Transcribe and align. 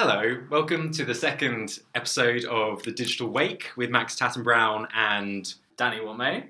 Hello, 0.00 0.38
welcome 0.48 0.92
to 0.92 1.04
the 1.04 1.12
second 1.12 1.80
episode 1.96 2.44
of 2.44 2.80
The 2.84 2.92
Digital 2.92 3.26
Wake 3.30 3.70
with 3.76 3.90
Max 3.90 4.14
Tatton-Brown 4.14 4.86
and 4.94 5.52
Danny 5.76 5.96
Whatmough. 5.96 6.46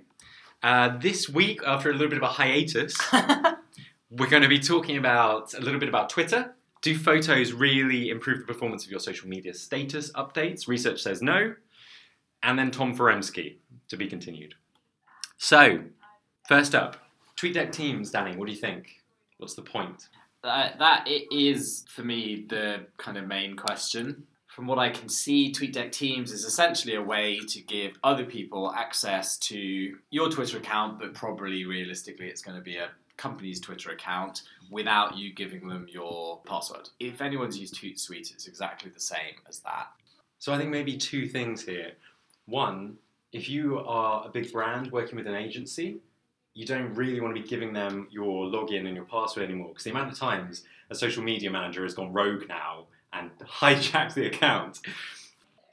uh, 0.63 0.99
this 0.99 1.31
week, 1.31 1.63
after 1.67 1.89
a 1.89 1.95
little 1.95 2.11
bit 2.11 2.19
of 2.19 2.25
a 2.25 2.29
hiatus, 2.29 2.95
we're 4.11 4.29
going 4.29 4.43
to 4.43 4.51
be 4.51 4.59
talking 4.59 4.99
about 4.99 5.55
a 5.55 5.63
little 5.63 5.81
bit 5.81 5.89
about 5.89 6.11
Twitter. 6.11 6.55
Do 6.83 6.95
photos 6.95 7.55
really 7.55 8.11
improve 8.11 8.41
the 8.41 8.45
performance 8.45 8.85
of 8.85 8.91
your 8.91 9.01
social 9.01 9.31
media 9.31 9.55
status 9.55 10.13
updates? 10.13 10.69
Research 10.69 11.01
says 11.01 11.23
no. 11.23 11.55
And 12.43 12.59
then 12.59 12.71
Tom 12.71 12.95
Foremski, 12.95 13.57
to 13.89 13.97
be 13.97 14.09
continued. 14.09 14.57
So, 15.39 15.85
first 16.47 16.75
up, 16.75 16.99
TweetDeck 17.39 17.73
Teams, 17.73 18.11
Danny, 18.11 18.37
what 18.37 18.45
do 18.45 18.53
you 18.53 18.61
think? 18.61 19.03
What's 19.39 19.55
the 19.55 19.63
point? 19.63 20.11
That, 20.43 20.79
that 20.79 21.07
it 21.07 21.33
is 21.35 21.85
for 21.89 22.03
me 22.03 22.47
the 22.49 22.87
kind 22.97 23.17
of 23.17 23.27
main 23.27 23.57
question. 23.57 24.25
From 24.47 24.67
what 24.67 24.79
I 24.79 24.91
can 24.91 25.09
see, 25.09 25.53
TweetDeck 25.53 25.93
Teams 25.93 26.33
is 26.33 26.45
essentially 26.45 26.97
a 26.97 27.03
way 27.03 27.39
to 27.39 27.61
give 27.61 27.93
other 28.03 28.25
people 28.25 28.73
access 28.73 29.39
to 29.39 29.97
your 30.11 30.29
Twitter 30.31 30.59
account, 30.59 30.99
but 30.99 31.15
probably 31.15 31.65
realistically, 31.65 32.27
it's 32.27 32.43
going 32.43 32.57
to 32.57 32.63
be 32.63 32.77
a 32.77 32.91
company's 33.17 33.61
Twitter 33.61 33.91
account 33.91 34.43
without 34.71 35.17
you 35.17 35.33
giving 35.33 35.69
them 35.69 35.87
your 35.89 36.41
password. 36.45 36.89
If 36.99 37.21
anyone's 37.21 37.59
used 37.59 37.81
Hootsuite, 37.81 38.33
it's 38.33 38.49
exactly 38.49 38.91
the 38.91 39.01
same 39.01 39.37
as 39.49 39.61
that. 39.61 39.89
So 40.39 40.53
I 40.53 40.59
think 40.59 40.71
maybe 40.71 40.97
two 40.97 41.29
things 41.29 41.63
here. 41.65 41.93
One, 42.47 42.97
if 43.33 43.49
you 43.49 43.79
are 43.81 44.27
a 44.27 44.31
big 44.31 44.51
brand 44.53 44.91
working 44.91 45.17
with 45.17 45.27
an 45.27 45.35
agency, 45.35 46.01
you 46.59 46.67
don't 46.67 46.93
really 46.95 47.21
want 47.21 47.37
to 47.37 47.41
be 47.41 47.47
giving 47.47 47.73
them 47.73 48.09
your 48.11 48.47
login 48.47 48.85
and 48.85 48.97
your 48.97 49.05
password 49.05 49.49
anymore 49.49 49.69
because 49.69 49.85
the 49.85 49.91
amount 49.91 50.11
of 50.11 50.19
times 50.19 50.65
a 50.91 50.95
social 50.95 51.23
media 51.23 51.49
manager 51.49 51.85
has 51.85 51.95
gone 51.95 52.13
rogue 52.13 52.49
now 52.49 52.87
and 53.13 53.31
hijacked 53.39 54.15
the 54.15 54.27
account. 54.27 54.81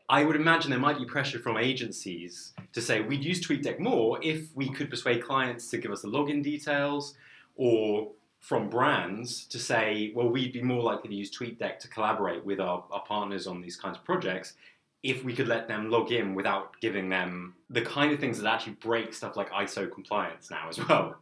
I 0.08 0.23
would 0.23 0.35
imagine 0.35 0.70
there 0.70 0.80
might 0.80 0.99
be 0.99 1.05
pressure 1.05 1.39
from 1.39 1.58
agencies 1.58 2.53
to 2.73 2.81
say 2.81 3.02
we'd 3.02 3.23
use 3.23 3.42
TweetDeck 3.42 3.80
more 3.80 4.19
if 4.22 4.55
we 4.55 4.69
could 4.69 4.92
persuade 4.92 5.23
clients 5.23 5.72
to 5.72 5.80
give 5.80 5.89
us 5.89 6.03
the 6.03 6.08
login 6.08 6.44
details, 6.44 7.16
or 7.55 8.11
from 8.39 8.70
brands 8.70 9.45
to 9.45 9.58
say, 9.58 10.11
well, 10.14 10.30
we'd 10.30 10.53
be 10.53 10.61
more 10.61 10.83
likely 10.83 11.09
to 11.09 11.16
use 11.16 11.36
TweetDeck 11.36 11.80
to 11.80 11.88
collaborate 11.88 12.45
with 12.45 12.59
our, 12.59 12.83
our 12.92 13.03
partners 13.08 13.47
on 13.47 13.59
these 13.59 13.75
kinds 13.75 13.97
of 13.97 14.03
projects 14.03 14.53
if 15.06 15.23
we 15.23 15.34
could 15.34 15.48
let 15.48 15.67
them 15.67 15.92
log 15.92 16.11
in 16.11 16.34
without 16.34 16.80
giving 16.81 17.09
them 17.09 17.53
the 17.70 17.81
kind 17.81 18.11
of 18.11 18.20
things 18.20 18.42
that 18.42 18.52
actually 18.52 18.73
break 18.73 19.14
stuff 19.14 19.38
like 19.38 19.52
ISO 19.52 19.89
compliance 19.92 20.50
now 20.50 20.67
as 20.67 20.80
well. 20.89 21.16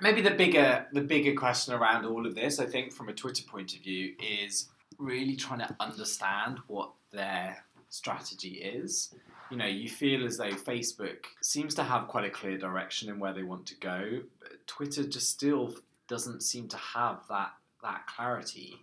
Maybe 0.00 0.22
the 0.22 0.30
bigger 0.30 0.86
the 0.92 1.02
bigger 1.02 1.34
question 1.34 1.74
around 1.74 2.06
all 2.06 2.26
of 2.26 2.34
this, 2.34 2.58
I 2.58 2.64
think, 2.64 2.92
from 2.92 3.10
a 3.10 3.12
Twitter 3.12 3.44
point 3.44 3.74
of 3.76 3.82
view, 3.82 4.14
is 4.18 4.68
really 4.98 5.36
trying 5.36 5.60
to 5.60 5.76
understand 5.78 6.58
what 6.66 6.92
their 7.12 7.62
strategy 7.90 8.54
is. 8.54 9.14
You 9.50 9.58
know, 9.58 9.66
you 9.66 9.88
feel 9.88 10.24
as 10.24 10.38
though 10.38 10.50
Facebook 10.50 11.26
seems 11.42 11.74
to 11.74 11.84
have 11.84 12.08
quite 12.08 12.24
a 12.24 12.30
clear 12.30 12.56
direction 12.56 13.10
in 13.10 13.18
where 13.20 13.34
they 13.34 13.42
want 13.42 13.66
to 13.66 13.76
go, 13.76 14.22
but 14.40 14.66
Twitter 14.66 15.04
just 15.04 15.28
still 15.28 15.74
doesn't 16.08 16.42
seem 16.42 16.68
to 16.68 16.78
have 16.78 17.20
that 17.28 17.52
that 17.82 18.06
clarity. 18.06 18.80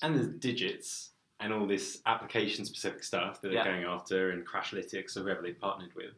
And 0.00 0.14
there's 0.14 0.28
digits 0.28 1.10
and 1.40 1.52
all 1.52 1.66
this 1.66 2.00
application 2.06 2.64
specific 2.64 3.02
stuff 3.02 3.40
that 3.40 3.50
they're 3.50 3.64
going 3.64 3.84
after 3.84 4.30
and 4.30 4.46
Crashlytics 4.46 5.16
or 5.16 5.20
whoever 5.20 5.42
they've 5.42 5.58
partnered 5.58 5.94
with. 5.94 6.12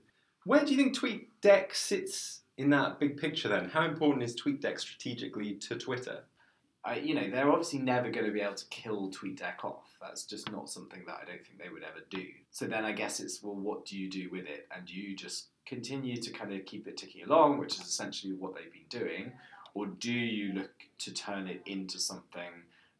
Where 0.45 0.65
do 0.65 0.75
you 0.75 0.77
think 0.77 0.97
TweetDeck 0.97 1.75
sits 1.75 2.43
in 2.59 2.71
that 2.71 3.01
big 3.01 3.17
picture 3.17 3.49
then? 3.49 3.69
How 3.69 3.85
important 3.85 4.23
is 4.23 4.41
TweetDeck 4.41 4.79
strategically 4.79 5.55
to 5.55 5.77
Twitter? 5.77 6.21
I, 6.85 6.99
you 6.99 7.17
know, 7.17 7.29
they're 7.29 7.51
obviously 7.51 7.81
never 7.81 8.11
going 8.11 8.27
to 8.27 8.33
be 8.33 8.41
able 8.41 8.55
to 8.55 8.65
kill 8.67 9.11
TweetDeck 9.11 9.65
off. 9.65 9.97
That's 10.01 10.25
just 10.25 10.53
not 10.53 10.69
something 10.69 11.03
that 11.07 11.19
I 11.21 11.25
don't 11.25 11.45
think 11.45 11.61
they 11.61 11.69
would 11.69 11.83
ever 11.83 12.05
do. 12.11 12.25
So 12.53 12.67
then 12.67 12.85
I 12.85 12.93
guess 12.93 13.19
it's, 13.19 13.43
well, 13.43 13.57
what 13.57 13.85
do 13.87 13.99
you 13.99 14.09
do 14.09 14.29
with 14.31 14.47
it? 14.47 14.69
And 14.75 14.87
do 14.87 14.95
you 14.95 15.17
just 15.17 15.49
continue 15.67 16.17
to 16.17 16.31
kind 16.31 16.53
of 16.53 16.65
keep 16.65 16.87
it 16.87 16.97
ticking 16.97 17.25
along, 17.25 17.59
which 17.59 17.75
is 17.75 17.81
essentially 17.81 18.35
what 18.35 18.55
they've 18.55 18.73
been 18.73 19.01
doing? 19.01 19.33
Or 19.75 19.87
do 19.87 20.13
you 20.13 20.53
look 20.53 20.71
to 20.99 21.13
turn 21.13 21.49
it 21.49 21.61
into 21.67 21.99
something 21.99 22.53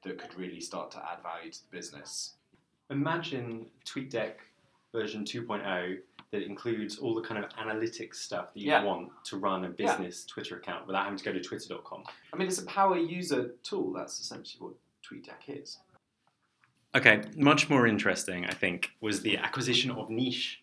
that 0.07 0.19
could 0.19 0.39
really 0.39 0.61
start 0.61 0.91
to 0.93 0.99
add 0.99 1.23
value 1.23 1.51
to 1.51 1.59
the 1.63 1.77
business? 1.77 2.35
Imagine 2.91 3.67
TweetDeck 3.85 4.35
version 4.93 5.25
2.0 5.25 5.99
that 6.33 6.43
includes 6.43 6.99
all 6.99 7.15
the 7.15 7.21
kind 7.21 7.43
of 7.43 7.51
analytics 7.53 8.17
stuff 8.17 8.53
that 8.55 8.61
you 8.61 8.71
Yeah. 8.71 8.83
want 8.85 9.11
to 9.25 9.37
run 9.37 9.65
a 9.65 9.69
business 9.69 10.25
Twitter 10.25 10.57
account 10.57 10.87
without 10.87 11.05
having 11.05 11.19
to 11.19 11.25
go 11.25 11.33
to 11.33 11.41
twitter.com. 11.41 12.05
I 12.33 12.37
mean, 12.37 12.49
it's 12.49 12.59
a 12.59 12.67
power 12.67 12.99
user 12.99 13.55
tool. 13.63 13.93
That's 13.93 14.19
essentially 14.21 14.61
what 14.67 14.75
TweetDeck 15.03 15.61
is. 15.61 15.79
Okay, 16.95 17.23
much 17.37 17.69
more 17.69 17.87
interesting, 17.87 18.47
I 18.47 18.53
think, 18.55 18.91
was 19.01 19.21
the 19.21 19.37
acquisition 19.37 19.91
of 19.91 20.09
Niche. 20.09 20.63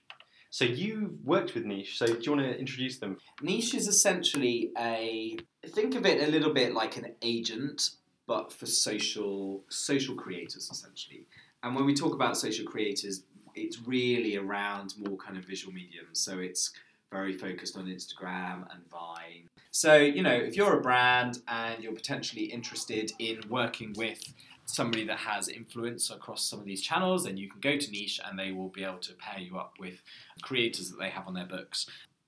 So 0.50 0.66
you 0.66 1.18
worked 1.24 1.56
with 1.56 1.66
Niche, 1.66 1.98
so 1.98 2.06
do 2.08 2.20
you 2.22 2.32
want 2.32 2.44
to 2.44 2.60
introduce 2.60 2.98
them? 3.00 3.18
Niche 3.42 3.74
is 3.74 3.88
essentially 3.88 4.72
a 4.78 5.38
think 5.68 5.96
of 5.96 6.06
it 6.06 6.28
a 6.28 6.32
little 6.32 6.54
bit 6.54 6.74
like 6.74 6.98
an 6.98 7.16
agent, 7.22 7.92
but 8.28 8.52
for 8.52 8.66
social 8.66 9.64
social 9.70 10.16
creators 10.16 10.70
essentially. 10.70 11.26
And 11.64 11.76
when 11.76 11.86
we 11.86 11.94
talk 11.94 12.14
about 12.14 12.38
social 12.38 12.66
creators, 12.66 13.24
it's 13.56 13.80
really 13.86 14.38
around 14.38 14.94
more 14.98 15.18
kind 15.18 15.38
of 15.38 15.46
visual 15.46 15.74
mediums. 15.74 16.20
So 16.20 16.40
it's 16.40 16.72
very 17.12 17.38
focused 17.38 17.78
on 17.78 17.86
Instagram 17.86 18.66
and 18.72 18.82
Vine. 18.90 19.48
So 19.72 19.96
you 19.96 20.24
know, 20.24 20.34
if 20.34 20.56
you're 20.56 20.78
a 20.78 20.82
brand 20.82 21.40
and 21.48 21.84
you're 21.84 21.94
potentially 21.94 22.46
interested 22.46 23.12
in 23.20 23.42
working 23.50 23.94
with 23.96 24.22
somebody 24.66 25.06
that 25.06 25.18
has 25.18 25.50
influence 25.50 26.10
across 26.10 26.50
some 26.50 26.60
of 26.60 26.66
these 26.66 26.82
channels, 26.82 27.26
then 27.26 27.38
you 27.38 27.50
can 27.50 27.60
go 27.60 27.78
to 27.78 27.92
Niche 27.92 28.20
and 28.26 28.40
they 28.40 28.52
will 28.52 28.70
be 28.70 28.84
able 28.84 29.00
to 29.00 29.14
pair 29.14 29.40
you 29.40 29.58
up 29.58 29.74
with 29.80 30.02
creators 30.42 30.90
that 30.90 31.00
they 31.00 31.10
have 31.10 31.28
on 31.28 31.34
their 31.34 31.46
books. 31.46 31.86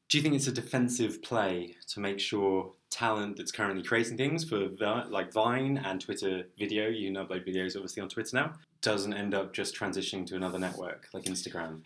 Do 0.10 0.18
you 0.18 0.22
think 0.22 0.36
it's 0.36 0.48
a 0.48 0.52
defensive 0.52 1.24
play 1.24 1.76
to 1.88 2.00
make 2.00 2.20
sure 2.20 2.74
talent 2.90 3.38
that's 3.38 3.52
currently 3.52 3.84
creating 3.84 4.18
things 4.18 4.44
for 4.44 4.70
like 5.10 5.34
Vine 5.34 5.78
and 5.84 6.00
Twitter 6.00 6.44
video, 6.58 6.88
you 6.88 7.12
can 7.12 7.26
upload 7.26 7.48
videos 7.48 7.76
obviously 7.76 8.02
on 8.02 8.10
Twitter 8.10 8.36
now, 8.36 8.54
doesn't 8.82 9.14
end 9.14 9.34
up 9.34 9.54
just 9.54 9.76
transitioning 9.76 10.26
to 10.28 10.36
another 10.36 10.60
network 10.60 11.08
like 11.14 11.24
Instagram? 11.24 11.82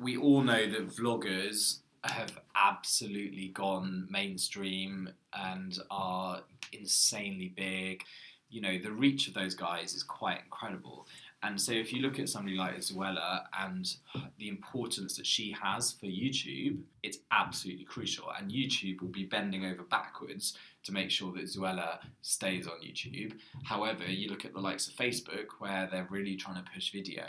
we 0.00 0.16
all 0.16 0.42
know 0.42 0.66
that 0.66 0.88
vloggers 0.88 1.80
have 2.04 2.38
absolutely 2.54 3.48
gone 3.48 4.06
mainstream 4.10 5.10
and 5.34 5.78
are 5.90 6.42
insanely 6.72 7.52
big. 7.56 8.02
You 8.50 8.60
know, 8.60 8.78
the 8.78 8.92
reach 8.92 9.28
of 9.28 9.34
those 9.34 9.54
guys 9.54 9.94
is 9.94 10.02
quite 10.02 10.40
incredible. 10.44 11.06
And 11.42 11.60
so, 11.60 11.70
if 11.72 11.92
you 11.92 12.02
look 12.02 12.18
at 12.18 12.28
somebody 12.28 12.56
like 12.56 12.78
Zoella 12.78 13.44
and 13.60 13.88
the 14.38 14.48
importance 14.48 15.16
that 15.16 15.26
she 15.26 15.54
has 15.62 15.92
for 15.92 16.06
YouTube, 16.06 16.80
it's 17.02 17.18
absolutely 17.30 17.84
crucial. 17.84 18.32
And 18.36 18.50
YouTube 18.50 19.00
will 19.00 19.08
be 19.08 19.24
bending 19.24 19.64
over 19.64 19.84
backwards 19.84 20.58
to 20.82 20.92
make 20.92 21.10
sure 21.10 21.32
that 21.34 21.44
Zoella 21.44 21.98
stays 22.22 22.66
on 22.66 22.80
YouTube. 22.80 23.34
However, 23.62 24.04
you 24.04 24.28
look 24.28 24.44
at 24.44 24.52
the 24.52 24.60
likes 24.60 24.88
of 24.88 24.94
Facebook, 24.94 25.46
where 25.60 25.88
they're 25.90 26.08
really 26.10 26.34
trying 26.34 26.56
to 26.56 26.70
push 26.72 26.90
video, 26.90 27.24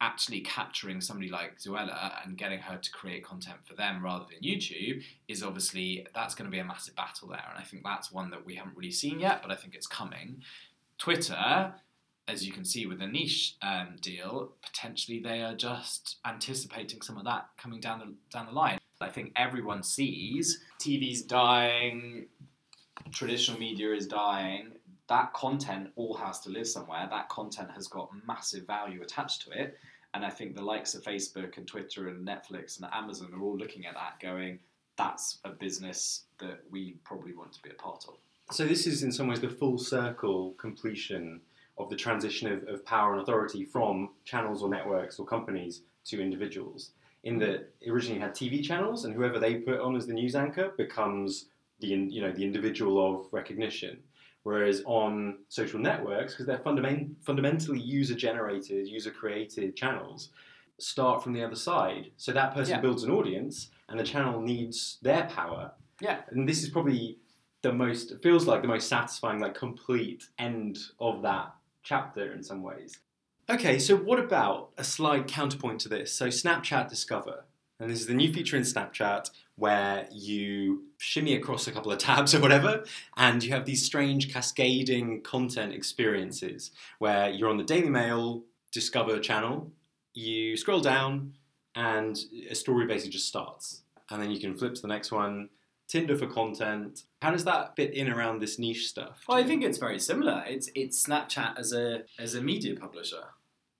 actually 0.00 0.40
capturing 0.40 1.00
somebody 1.00 1.30
like 1.30 1.58
Zoella 1.58 2.24
and 2.24 2.36
getting 2.36 2.58
her 2.58 2.76
to 2.76 2.90
create 2.90 3.24
content 3.24 3.58
for 3.64 3.74
them 3.74 4.04
rather 4.04 4.26
than 4.30 4.42
YouTube 4.42 5.02
is 5.26 5.42
obviously 5.42 6.06
that's 6.14 6.34
going 6.34 6.44
to 6.44 6.54
be 6.54 6.58
a 6.58 6.64
massive 6.64 6.94
battle 6.96 7.28
there 7.28 7.44
and 7.48 7.58
I 7.58 7.62
think 7.62 7.82
that's 7.82 8.12
one 8.12 8.30
that 8.30 8.44
we 8.44 8.54
haven't 8.56 8.76
really 8.76 8.90
seen 8.90 9.20
yet 9.20 9.40
but 9.40 9.50
I 9.50 9.54
think 9.54 9.74
it's 9.74 9.86
coming 9.86 10.42
Twitter 10.98 11.72
as 12.28 12.46
you 12.46 12.52
can 12.52 12.64
see 12.64 12.86
with 12.86 12.98
the 12.98 13.06
niche 13.06 13.56
um, 13.62 13.96
deal 14.00 14.52
potentially 14.62 15.20
they 15.20 15.42
are 15.42 15.54
just 15.54 16.16
anticipating 16.26 17.00
some 17.02 17.16
of 17.16 17.24
that 17.24 17.48
coming 17.56 17.80
down 17.80 17.98
the 17.98 18.12
down 18.36 18.46
the 18.46 18.52
line 18.52 18.78
I 19.00 19.10
think 19.10 19.32
everyone 19.36 19.82
sees 19.82 20.60
TV's 20.80 21.22
dying 21.22 22.26
traditional 23.12 23.58
media 23.58 23.92
is 23.92 24.06
dying 24.06 24.72
that 25.08 25.32
content 25.34 25.90
all 25.96 26.14
has 26.14 26.40
to 26.40 26.50
live 26.50 26.66
somewhere. 26.66 27.06
That 27.10 27.28
content 27.28 27.70
has 27.74 27.86
got 27.86 28.10
massive 28.26 28.66
value 28.66 29.02
attached 29.02 29.42
to 29.42 29.50
it. 29.50 29.78
And 30.14 30.24
I 30.24 30.30
think 30.30 30.56
the 30.56 30.62
likes 30.62 30.94
of 30.94 31.02
Facebook 31.02 31.56
and 31.56 31.66
Twitter 31.66 32.08
and 32.08 32.26
Netflix 32.26 32.80
and 32.80 32.88
Amazon 32.92 33.30
are 33.34 33.42
all 33.42 33.56
looking 33.56 33.86
at 33.86 33.94
that 33.94 34.18
going, 34.20 34.58
that's 34.96 35.38
a 35.44 35.50
business 35.50 36.24
that 36.38 36.60
we 36.70 36.96
probably 37.04 37.34
want 37.34 37.52
to 37.52 37.62
be 37.62 37.70
a 37.70 37.74
part 37.74 38.04
of. 38.08 38.14
So 38.54 38.64
this 38.64 38.86
is 38.86 39.02
in 39.02 39.12
some 39.12 39.28
ways 39.28 39.40
the 39.40 39.48
full 39.48 39.78
circle 39.78 40.54
completion 40.58 41.40
of 41.78 41.90
the 41.90 41.96
transition 41.96 42.50
of, 42.52 42.62
of 42.68 42.84
power 42.84 43.12
and 43.12 43.22
authority 43.22 43.64
from 43.64 44.10
channels 44.24 44.62
or 44.62 44.68
networks 44.68 45.18
or 45.18 45.26
companies 45.26 45.82
to 46.06 46.20
individuals. 46.20 46.92
In 47.24 47.38
that 47.38 47.72
originally 47.88 48.16
you 48.18 48.22
had 48.22 48.34
TV 48.34 48.62
channels, 48.64 49.04
and 49.04 49.14
whoever 49.14 49.38
they 49.38 49.56
put 49.56 49.80
on 49.80 49.96
as 49.96 50.06
the 50.06 50.12
news 50.14 50.36
anchor 50.36 50.72
becomes 50.76 51.46
the 51.80 51.88
you 51.88 52.20
know 52.22 52.32
the 52.32 52.44
individual 52.44 52.94
of 53.04 53.26
recognition. 53.32 53.98
Whereas 54.44 54.82
on 54.86 55.38
social 55.48 55.80
networks, 55.80 56.32
because 56.34 56.46
they're 56.46 56.58
fundament- 56.60 57.16
fundamentally 57.24 57.80
user 57.80 58.14
generated, 58.14 58.86
user 58.86 59.10
created 59.10 59.74
channels, 59.74 60.30
start 60.78 61.20
from 61.24 61.32
the 61.32 61.42
other 61.42 61.56
side. 61.56 62.12
So 62.16 62.30
that 62.32 62.54
person 62.54 62.74
Yeah. 62.76 62.80
builds 62.80 63.02
an 63.02 63.10
audience, 63.10 63.70
and 63.88 63.98
the 63.98 64.04
channel 64.04 64.40
needs 64.40 64.98
their 65.02 65.24
power. 65.24 65.72
Yeah. 66.00 66.20
And 66.28 66.48
this 66.48 66.62
is 66.62 66.68
probably 66.70 67.18
the 67.62 67.72
most 67.72 68.12
it 68.12 68.22
feels 68.22 68.46
like 68.46 68.62
the 68.62 68.68
most 68.68 68.88
satisfying, 68.88 69.40
like 69.40 69.54
complete 69.54 70.28
end 70.38 70.78
of 71.00 71.22
that 71.22 71.52
chapter 71.86 72.32
in 72.32 72.42
some 72.42 72.62
ways. 72.62 72.98
Okay, 73.48 73.78
so 73.78 73.96
what 73.96 74.18
about 74.18 74.70
a 74.76 74.82
slight 74.82 75.28
counterpoint 75.28 75.80
to 75.82 75.88
this? 75.88 76.12
So 76.12 76.26
Snapchat 76.26 76.88
Discover, 76.88 77.44
and 77.78 77.88
this 77.88 78.00
is 78.00 78.08
the 78.08 78.14
new 78.14 78.32
feature 78.32 78.56
in 78.56 78.64
Snapchat 78.64 79.30
where 79.54 80.08
you 80.10 80.82
shimmy 80.98 81.34
across 81.34 81.66
a 81.66 81.72
couple 81.72 81.92
of 81.92 81.98
tabs 81.98 82.34
or 82.34 82.40
whatever, 82.40 82.84
and 83.16 83.42
you 83.44 83.52
have 83.52 83.64
these 83.64 83.84
strange 83.84 84.32
cascading 84.32 85.22
content 85.22 85.72
experiences 85.72 86.72
where 86.98 87.30
you're 87.30 87.48
on 87.48 87.56
the 87.56 87.64
Daily 87.64 87.88
Mail 87.88 88.42
Discover 88.72 89.20
channel, 89.20 89.70
you 90.12 90.56
scroll 90.56 90.80
down, 90.80 91.34
and 91.76 92.18
a 92.50 92.54
story 92.54 92.86
basically 92.86 93.12
just 93.12 93.28
starts, 93.28 93.82
and 94.10 94.20
then 94.20 94.32
you 94.32 94.40
can 94.40 94.56
flip 94.56 94.74
to 94.74 94.82
the 94.82 94.88
next 94.88 95.12
one. 95.12 95.50
Tinder 95.88 96.18
for 96.18 96.26
content. 96.26 97.04
How 97.26 97.32
does 97.32 97.42
that 97.42 97.74
fit 97.74 97.92
in 97.92 98.08
around 98.08 98.40
this 98.40 98.56
niche 98.56 98.86
stuff? 98.86 99.24
Well, 99.26 99.36
I 99.36 99.42
think 99.42 99.64
it's 99.64 99.78
very 99.78 99.98
similar. 99.98 100.44
It's 100.46 100.70
it's 100.76 101.04
Snapchat 101.04 101.58
as 101.58 101.72
a 101.72 102.04
as 102.20 102.36
a 102.36 102.40
media 102.40 102.76
publisher. 102.76 103.24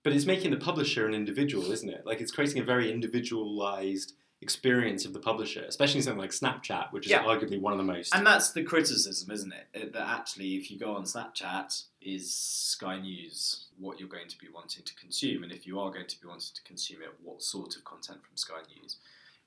But 0.03 0.11
it's 0.11 0.25
making 0.25 0.51
the 0.51 0.57
publisher 0.57 1.07
an 1.07 1.13
individual, 1.13 1.71
isn't 1.71 1.89
it? 1.89 2.05
Like 2.05 2.19
it's 2.19 2.33
creating 2.33 2.59
a 2.61 2.65
very 2.65 2.91
individualized 2.91 4.15
experience 4.41 5.05
of 5.05 5.13
the 5.13 5.21
publisher, 5.21 5.63
especially 5.63 6.01
something 6.01 6.19
like 6.19 6.31
Snapchat, 6.31 6.91
which 6.91 7.05
is 7.05 7.11
Yeah. 7.13 7.23
arguably 7.23 7.59
one 7.61 7.71
of 7.71 7.77
the 7.77 7.85
most. 7.85 8.13
And 8.13 8.27
that's 8.27 8.51
the 8.51 8.63
criticism, 8.63 9.31
isn't 9.31 9.53
it? 9.53 9.93
That 9.93 10.09
actually, 10.09 10.55
if 10.55 10.69
you 10.69 10.77
go 10.77 10.93
on 10.93 11.05
Snapchat, 11.05 11.85
is 12.01 12.33
Sky 12.33 12.99
News 12.99 13.67
what 13.79 13.97
you're 13.97 14.09
going 14.09 14.27
to 14.27 14.37
be 14.37 14.49
wanting 14.53 14.83
to 14.83 14.95
consume? 14.95 15.43
And 15.43 15.53
if 15.53 15.65
you 15.65 15.79
are 15.79 15.89
going 15.89 16.07
to 16.07 16.19
be 16.19 16.27
wanting 16.27 16.53
to 16.53 16.63
consume 16.63 17.01
it, 17.01 17.13
what 17.23 17.41
sort 17.41 17.77
of 17.77 17.85
content 17.85 18.19
from 18.25 18.35
Sky 18.35 18.59
News? 18.75 18.97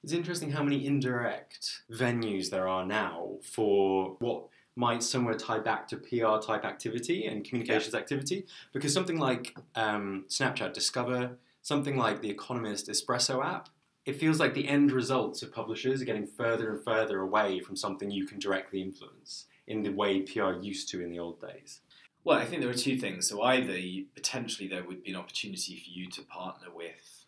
It's 0.02 0.12
interesting 0.14 0.50
how 0.50 0.62
many 0.62 0.86
indirect 0.86 1.82
venues 1.92 2.48
there 2.48 2.66
are 2.66 2.86
now 2.86 3.36
for 3.42 4.16
what 4.20 4.44
might 4.74 5.02
somewhere 5.02 5.34
tie 5.34 5.58
back 5.58 5.86
to 5.88 5.96
PR 5.96 6.44
type 6.44 6.64
activity 6.64 7.26
and 7.26 7.44
communications 7.44 7.94
activity. 7.94 8.46
Because 8.72 8.94
something 8.94 9.18
like 9.18 9.54
um, 9.74 10.24
Snapchat 10.28 10.72
Discover, 10.72 11.36
something 11.60 11.98
like 11.98 12.22
the 12.22 12.30
Economist 12.30 12.88
Espresso 12.88 13.44
app, 13.44 13.68
it 14.06 14.16
feels 14.16 14.40
like 14.40 14.54
the 14.54 14.66
end 14.66 14.90
results 14.90 15.42
of 15.42 15.52
publishers 15.52 16.00
are 16.00 16.06
getting 16.06 16.26
further 16.26 16.70
and 16.70 16.82
further 16.82 17.20
away 17.20 17.60
from 17.60 17.76
something 17.76 18.10
you 18.10 18.26
can 18.26 18.38
directly 18.38 18.80
influence 18.80 19.46
in 19.66 19.82
the 19.82 19.92
way 19.92 20.22
PR 20.22 20.52
used 20.52 20.88
to 20.88 21.02
in 21.02 21.10
the 21.10 21.18
old 21.18 21.40
days. 21.40 21.80
Well, 22.24 22.38
I 22.38 22.46
think 22.46 22.62
there 22.62 22.70
are 22.70 22.74
two 22.74 22.96
things. 22.96 23.28
So 23.28 23.42
either 23.42 23.78
potentially 24.14 24.66
there 24.66 24.84
would 24.84 25.02
be 25.02 25.10
an 25.10 25.16
opportunity 25.16 25.76
for 25.76 25.90
you 25.90 26.08
to 26.10 26.22
partner 26.22 26.68
with 26.74 27.19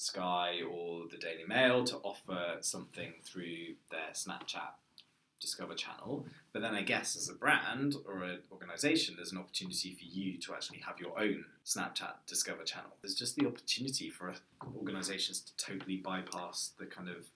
Sky 0.00 0.60
or 0.62 1.02
the 1.10 1.18
Daily 1.18 1.44
Mail 1.46 1.84
to 1.84 1.96
offer 1.98 2.56
something 2.62 3.12
through 3.22 3.74
their 3.90 4.12
Snapchat 4.14 4.72
Discover 5.40 5.74
channel. 5.74 6.26
But 6.54 6.62
then 6.62 6.74
I 6.74 6.80
guess 6.80 7.16
as 7.16 7.28
a 7.28 7.34
brand 7.34 7.96
or 8.06 8.22
an 8.22 8.38
organisation, 8.50 9.14
there's 9.16 9.32
an 9.32 9.36
opportunity 9.38 9.92
for 9.92 10.04
you 10.04 10.38
to 10.38 10.54
actually 10.54 10.78
have 10.78 10.98
your 10.98 11.20
own 11.20 11.44
Snapchat 11.66 12.14
Discover 12.26 12.64
channel. 12.64 12.90
There's 13.02 13.14
just 13.14 13.36
the 13.36 13.46
opportunity 13.46 14.08
for 14.08 14.32
organisations 14.74 15.40
to 15.40 15.56
totally 15.56 15.98
bypass 15.98 16.72
the 16.78 16.86
kind 16.86 17.10
of 17.10 17.26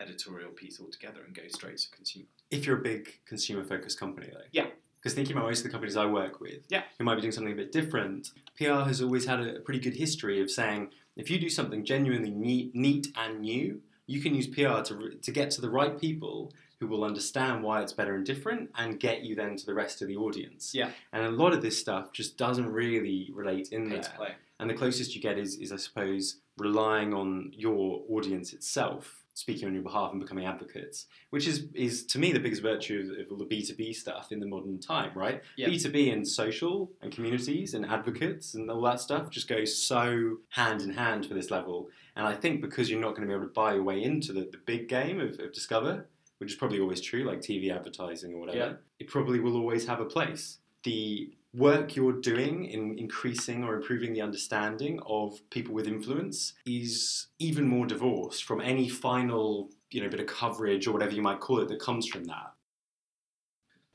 editorial 0.00 0.50
piece 0.50 0.80
altogether 0.80 1.20
and 1.24 1.32
go 1.36 1.42
straight 1.48 1.78
to 1.78 1.90
consumer. 1.90 2.26
If 2.50 2.66
you're 2.66 2.78
a 2.78 2.82
big 2.82 3.20
consumer 3.26 3.62
focused 3.62 4.00
company, 4.00 4.28
though. 4.32 4.40
Yeah. 4.50 4.66
Because 5.02 5.14
thinking 5.14 5.36
about 5.36 5.46
most 5.46 5.58
of 5.58 5.64
the 5.64 5.70
companies 5.70 5.96
I 5.96 6.06
work 6.06 6.40
with, 6.40 6.64
Yeah. 6.68 6.84
who 6.96 7.04
might 7.04 7.16
be 7.16 7.22
doing 7.22 7.32
something 7.32 7.52
a 7.52 7.56
bit 7.56 7.72
different, 7.72 8.30
PR 8.56 8.84
has 8.86 9.02
always 9.02 9.24
had 9.26 9.40
a 9.40 9.58
pretty 9.58 9.80
good 9.80 9.94
history 9.96 10.40
of 10.40 10.48
saying 10.48 10.90
if 11.16 11.28
you 11.28 11.40
do 11.40 11.48
something 11.50 11.84
genuinely 11.84 12.30
neat, 12.30 12.72
neat 12.74 13.08
and 13.16 13.40
new, 13.40 13.82
you 14.06 14.20
can 14.20 14.34
use 14.34 14.46
PR 14.46 14.80
to, 14.82 15.18
to 15.20 15.30
get 15.32 15.50
to 15.52 15.60
the 15.60 15.70
right 15.70 15.98
people 16.00 16.52
who 16.78 16.86
will 16.86 17.04
understand 17.04 17.62
why 17.64 17.82
it's 17.82 17.92
better 17.92 18.14
and 18.14 18.24
different 18.24 18.70
and 18.76 19.00
get 19.00 19.22
you 19.22 19.34
then 19.34 19.56
to 19.56 19.66
the 19.66 19.74
rest 19.74 20.02
of 20.02 20.08
the 20.08 20.16
audience. 20.16 20.72
Yeah. 20.74 20.90
And 21.12 21.24
a 21.26 21.30
lot 21.30 21.52
of 21.52 21.62
this 21.62 21.78
stuff 21.78 22.12
just 22.12 22.36
doesn't 22.36 22.70
really 22.72 23.30
relate 23.32 23.68
in 23.72 23.88
Pay 23.90 24.00
there. 24.18 24.36
And 24.60 24.70
the 24.70 24.74
closest 24.74 25.14
you 25.16 25.20
get 25.20 25.36
is, 25.38 25.56
is, 25.56 25.72
I 25.72 25.76
suppose, 25.76 26.36
relying 26.58 27.12
on 27.12 27.50
your 27.52 28.02
audience 28.08 28.52
itself, 28.52 29.21
speaking 29.34 29.66
on 29.66 29.74
your 29.74 29.82
behalf 29.82 30.12
and 30.12 30.20
becoming 30.20 30.44
advocates, 30.46 31.06
which 31.30 31.46
is, 31.46 31.66
is 31.74 32.04
to 32.06 32.18
me, 32.18 32.32
the 32.32 32.38
biggest 32.40 32.60
virtue 32.62 33.12
of, 33.18 33.26
of 33.26 33.32
all 33.32 33.38
the 33.38 33.46
B2B 33.46 33.94
stuff 33.94 34.30
in 34.30 34.40
the 34.40 34.46
modern 34.46 34.78
time, 34.78 35.10
right? 35.14 35.40
Yeah. 35.56 35.68
B2B 35.68 36.12
and 36.12 36.26
social 36.28 36.90
and 37.00 37.10
communities 37.10 37.74
and 37.74 37.86
advocates 37.86 38.54
and 38.54 38.70
all 38.70 38.82
that 38.82 39.00
stuff 39.00 39.30
just 39.30 39.48
goes 39.48 39.76
so 39.82 40.36
hand 40.50 40.82
in 40.82 40.90
hand 40.92 41.26
for 41.26 41.34
this 41.34 41.50
level. 41.50 41.88
And 42.16 42.26
I 42.26 42.34
think 42.34 42.60
because 42.60 42.90
you're 42.90 43.00
not 43.00 43.10
going 43.16 43.22
to 43.22 43.26
be 43.28 43.34
able 43.34 43.46
to 43.46 43.52
buy 43.52 43.74
your 43.74 43.82
way 43.84 44.02
into 44.02 44.32
the, 44.34 44.42
the 44.52 44.58
big 44.66 44.88
game 44.88 45.18
of, 45.20 45.40
of 45.40 45.52
Discover, 45.52 46.08
which 46.38 46.50
is 46.52 46.56
probably 46.58 46.80
always 46.80 47.00
true, 47.00 47.24
like 47.24 47.40
TV 47.40 47.74
advertising 47.74 48.34
or 48.34 48.40
whatever, 48.40 48.58
Yeah. 48.58 48.72
it 48.98 49.08
probably 49.08 49.40
will 49.40 49.56
always 49.56 49.86
have 49.86 50.00
a 50.00 50.04
place. 50.04 50.58
The 50.84 51.32
work 51.54 51.94
you're 51.94 52.12
doing 52.12 52.64
in 52.64 52.98
increasing 52.98 53.62
or 53.62 53.74
improving 53.74 54.12
the 54.14 54.22
understanding 54.22 54.98
of 55.06 55.38
people 55.50 55.74
with 55.74 55.86
influence 55.86 56.54
is 56.64 57.26
even 57.38 57.66
more 57.66 57.86
divorced 57.86 58.44
from 58.44 58.60
any 58.60 58.88
final 58.88 59.70
you 59.90 60.02
know 60.02 60.08
bit 60.08 60.20
of 60.20 60.26
coverage 60.26 60.86
or 60.86 60.92
whatever 60.92 61.12
you 61.12 61.20
might 61.20 61.40
call 61.40 61.58
it 61.58 61.68
that 61.68 61.80
comes 61.80 62.06
from 62.06 62.24
that 62.24 62.54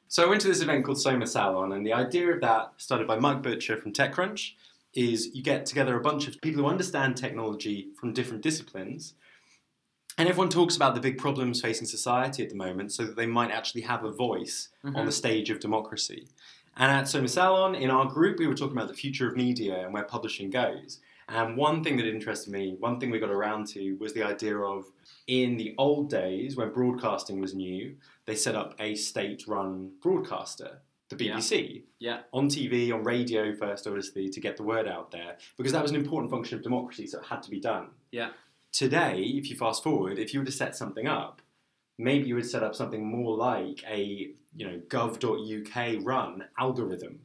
so 0.07 0.23
i 0.23 0.29
went 0.29 0.39
to 0.39 0.47
this 0.47 0.61
event 0.61 0.85
called 0.85 1.01
soma 1.01 1.25
salon 1.25 1.71
and 1.71 1.85
the 1.85 1.93
idea 1.93 2.31
of 2.31 2.41
that 2.41 2.71
started 2.77 3.07
by 3.07 3.17
mike 3.17 3.41
butcher 3.41 3.75
from 3.75 3.91
techcrunch 3.91 4.51
is 4.93 5.33
you 5.33 5.41
get 5.41 5.65
together 5.65 5.97
a 5.97 6.01
bunch 6.01 6.27
of 6.27 6.39
people 6.41 6.61
who 6.61 6.69
understand 6.69 7.17
technology 7.17 7.87
from 7.99 8.13
different 8.13 8.43
disciplines 8.43 9.15
and 10.17 10.27
everyone 10.27 10.49
talks 10.49 10.75
about 10.75 10.95
the 10.95 11.01
big 11.01 11.19
problems 11.19 11.61
facing 11.61 11.85
society 11.85 12.41
at 12.41 12.49
the 12.49 12.55
moment 12.55 12.91
so 12.91 13.05
that 13.05 13.15
they 13.15 13.27
might 13.27 13.51
actually 13.51 13.81
have 13.81 14.03
a 14.03 14.11
voice 14.11 14.69
on 14.83 14.93
mm-hmm. 14.93 15.05
the 15.05 15.11
stage 15.11 15.51
of 15.51 15.59
democracy. 15.59 16.27
And 16.77 16.91
at 16.91 17.07
Soma 17.07 17.27
Salon, 17.27 17.75
in 17.75 17.89
our 17.89 18.05
group, 18.05 18.37
we 18.39 18.47
were 18.47 18.53
talking 18.53 18.77
about 18.77 18.87
the 18.87 18.93
future 18.93 19.27
of 19.27 19.35
media 19.35 19.83
and 19.83 19.93
where 19.93 20.03
publishing 20.03 20.49
goes. 20.49 20.99
And 21.29 21.57
one 21.57 21.83
thing 21.83 21.97
that 21.97 22.07
interested 22.07 22.51
me, 22.53 22.75
one 22.79 22.99
thing 22.99 23.09
we 23.09 23.19
got 23.19 23.31
around 23.31 23.67
to, 23.69 23.93
was 23.95 24.13
the 24.13 24.23
idea 24.23 24.57
of 24.57 24.85
in 25.27 25.57
the 25.57 25.75
old 25.77 26.09
days 26.09 26.55
when 26.55 26.71
broadcasting 26.71 27.41
was 27.41 27.53
new, 27.53 27.95
they 28.25 28.35
set 28.35 28.55
up 28.55 28.75
a 28.79 28.95
state 28.95 29.43
run 29.47 29.91
broadcaster, 30.01 30.79
the 31.09 31.25
Yeah. 31.25 31.37
BBC. 31.37 31.83
Yeah. 31.99 32.19
On 32.31 32.47
TV, 32.47 32.93
on 32.93 33.03
radio 33.03 33.53
first, 33.55 33.87
obviously, 33.87 34.29
to 34.29 34.39
get 34.39 34.55
the 34.55 34.63
word 34.63 34.87
out 34.87 35.11
there, 35.11 35.37
because 35.57 35.73
that 35.73 35.81
was 35.81 35.91
an 35.91 35.97
important 35.97 36.31
function 36.31 36.57
of 36.57 36.63
democracy, 36.63 37.07
so 37.07 37.19
it 37.19 37.25
had 37.25 37.41
to 37.43 37.49
be 37.49 37.59
done. 37.59 37.89
Yeah. 38.11 38.29
Today, 38.71 39.21
if 39.21 39.49
you 39.49 39.55
fast 39.57 39.83
forward, 39.83 40.19
if 40.19 40.33
you 40.33 40.39
were 40.39 40.45
to 40.45 40.51
set 40.51 40.75
something 40.75 41.07
up, 41.07 41.41
maybe 41.97 42.27
you 42.27 42.35
would 42.35 42.49
set 42.49 42.63
up 42.63 42.75
something 42.75 43.05
more 43.05 43.35
like 43.35 43.83
a 43.87 44.31
you 44.55 44.67
know 44.67 44.79
gov.uk 44.87 46.05
run 46.05 46.45
algorithm 46.57 47.19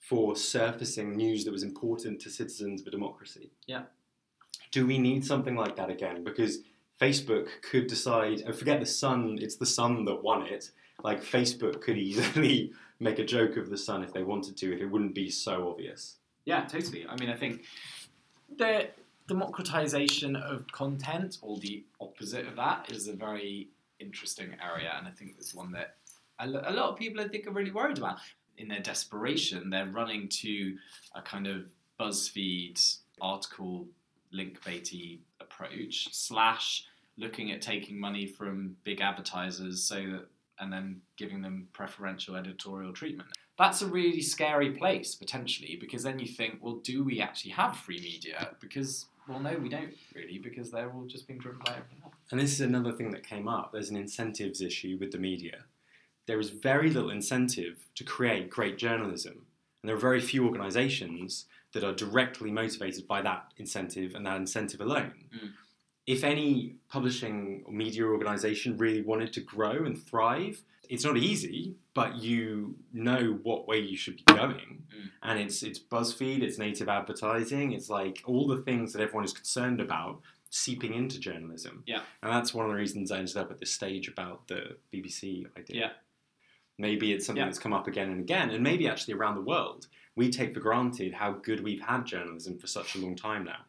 for 0.00 0.34
surfacing 0.34 1.16
news 1.16 1.44
that 1.44 1.52
was 1.52 1.62
important 1.62 2.20
to 2.20 2.30
citizens 2.30 2.80
of 2.80 2.86
a 2.86 2.90
democracy. 2.90 3.52
Yeah. 3.66 3.82
Do 4.72 4.86
we 4.86 4.98
need 4.98 5.24
something 5.24 5.54
like 5.54 5.76
that 5.76 5.90
again? 5.90 6.24
Because 6.24 6.58
Facebook 7.00 7.48
could 7.62 7.86
decide, 7.86 8.40
and 8.40 8.54
forget 8.54 8.80
the 8.80 8.86
sun, 8.86 9.38
it's 9.40 9.56
the 9.56 9.66
sun 9.66 10.04
that 10.06 10.22
won 10.22 10.46
it. 10.46 10.70
Like 11.02 11.22
Facebook 11.22 11.80
could 11.80 11.96
easily 11.96 12.72
make 13.00 13.18
a 13.18 13.24
joke 13.24 13.56
of 13.56 13.70
the 13.70 13.78
sun 13.78 14.02
if 14.02 14.12
they 14.12 14.22
wanted 14.22 14.56
to, 14.58 14.74
if 14.74 14.80
it 14.80 14.86
wouldn't 14.86 15.14
be 15.14 15.30
so 15.30 15.68
obvious. 15.70 16.16
Yeah, 16.44 16.64
totally. 16.64 17.06
I 17.08 17.16
mean, 17.16 17.30
I 17.30 17.36
think 17.36 17.62
the 18.56 18.88
democratization 19.28 20.34
of 20.34 20.66
content, 20.72 21.38
or 21.40 21.58
the 21.58 21.84
opposite 22.00 22.46
of 22.46 22.56
that, 22.56 22.90
is 22.90 23.06
a 23.08 23.12
very 23.12 23.68
interesting 24.00 24.56
area, 24.62 24.92
and 24.96 25.06
I 25.06 25.10
think 25.10 25.34
it's 25.38 25.54
one 25.54 25.72
that 25.72 25.96
a 26.38 26.46
lot 26.48 26.90
of 26.90 26.96
people 26.96 27.22
I 27.22 27.28
think 27.28 27.46
are 27.46 27.52
really 27.52 27.70
worried 27.70 27.98
about. 27.98 28.18
In 28.56 28.68
their 28.68 28.80
desperation, 28.80 29.70
they're 29.70 29.86
running 29.86 30.28
to 30.28 30.76
a 31.14 31.22
kind 31.22 31.46
of 31.46 31.64
BuzzFeed 31.98 32.98
article 33.20 33.86
link 34.32 34.62
baity 34.62 35.18
approach 35.40 36.08
slash 36.12 36.84
looking 37.16 37.52
at 37.52 37.60
taking 37.60 37.98
money 37.98 38.26
from 38.26 38.76
big 38.84 39.00
advertisers 39.00 39.82
so 39.82 39.96
that 39.96 40.26
and 40.58 40.72
then 40.72 41.00
giving 41.16 41.40
them 41.40 41.68
preferential 41.72 42.36
editorial 42.36 42.92
treatment 42.92 43.30
that's 43.60 43.82
a 43.82 43.86
really 43.86 44.22
scary 44.22 44.70
place 44.70 45.14
potentially 45.14 45.76
because 45.78 46.02
then 46.02 46.18
you 46.18 46.26
think, 46.26 46.58
well, 46.62 46.76
do 46.76 47.04
we 47.04 47.20
actually 47.20 47.50
have 47.50 47.76
free 47.76 48.00
media? 48.00 48.48
Because 48.58 49.04
well, 49.28 49.40
no, 49.40 49.56
we 49.56 49.68
don't 49.68 49.94
really 50.14 50.38
because 50.38 50.70
they're 50.70 50.90
all 50.90 51.06
just 51.06 51.26
being 51.26 51.38
driven 51.38 51.60
by 51.64 51.72
everything 51.72 51.98
else. 52.04 52.14
And 52.30 52.40
this 52.40 52.52
is 52.52 52.60
another 52.60 52.92
thing 52.92 53.10
that 53.12 53.26
came 53.26 53.48
up. 53.48 53.72
There's 53.72 53.90
an 53.90 53.96
incentives 53.96 54.60
issue 54.60 54.96
with 55.00 55.12
the 55.12 55.18
media. 55.18 55.64
There 56.26 56.40
is 56.40 56.50
very 56.50 56.90
little 56.90 57.10
incentive 57.10 57.86
to 57.96 58.04
create 58.04 58.50
great 58.50 58.78
journalism. 58.78 59.46
And 59.82 59.88
there 59.88 59.96
are 59.96 60.00
very 60.00 60.20
few 60.20 60.46
organisations 60.46 61.46
that 61.72 61.84
are 61.84 61.92
directly 61.92 62.50
motivated 62.50 63.06
by 63.06 63.22
that 63.22 63.52
incentive 63.56 64.14
and 64.14 64.26
that 64.26 64.36
incentive 64.36 64.80
alone. 64.80 65.24
Mm. 65.34 65.50
If 66.06 66.24
any 66.24 66.76
publishing 66.88 67.62
or 67.66 67.72
media 67.72 68.04
organisation 68.04 68.76
really 68.76 69.02
wanted 69.02 69.32
to 69.34 69.40
grow 69.40 69.84
and 69.84 69.96
thrive, 70.00 70.62
it's 70.88 71.04
not 71.04 71.16
easy, 71.16 71.76
but 71.94 72.16
you 72.16 72.74
know 72.92 73.38
what 73.42 73.68
way 73.68 73.78
you 73.78 73.96
should 73.96 74.16
be 74.16 74.24
going. 74.34 74.82
Mm. 74.92 75.10
And 75.22 75.38
it's 75.38 75.62
it's 75.62 75.78
BuzzFeed, 75.78 76.42
it's 76.42 76.58
native 76.58 76.88
advertising, 76.88 77.72
it's 77.72 77.88
like 77.88 78.22
all 78.26 78.48
the 78.48 78.56
things 78.62 78.92
that 78.92 79.02
everyone 79.02 79.24
is 79.24 79.32
concerned 79.32 79.80
about 79.80 80.20
seeping 80.50 80.92
into 80.94 81.20
journalism. 81.20 81.84
Yeah. 81.86 82.00
And 82.22 82.32
that's 82.32 82.52
one 82.52 82.64
of 82.66 82.72
the 82.72 82.76
reasons 82.76 83.12
I 83.12 83.18
ended 83.18 83.36
up 83.36 83.52
at 83.52 83.58
this 83.60 83.70
stage 83.72 84.08
about 84.08 84.48
the 84.48 84.78
BBC 84.92 85.46
idea. 85.56 85.80
Yeah. 85.80 85.90
Maybe 86.76 87.12
it's 87.12 87.24
something 87.26 87.40
Yeah. 87.40 87.46
that's 87.46 87.58
come 87.60 87.72
up 87.72 87.86
again 87.86 88.10
and 88.10 88.20
again, 88.20 88.50
and 88.50 88.64
maybe 88.64 88.88
actually 88.88 89.14
around 89.14 89.36
the 89.36 89.42
world, 89.42 89.86
we 90.16 90.28
take 90.28 90.54
for 90.54 90.60
granted 90.60 91.12
how 91.14 91.32
good 91.32 91.62
we've 91.62 91.82
had 91.82 92.04
journalism 92.04 92.58
for 92.58 92.66
such 92.66 92.96
a 92.96 92.98
long 92.98 93.14
time 93.14 93.44
now. 93.44 93.60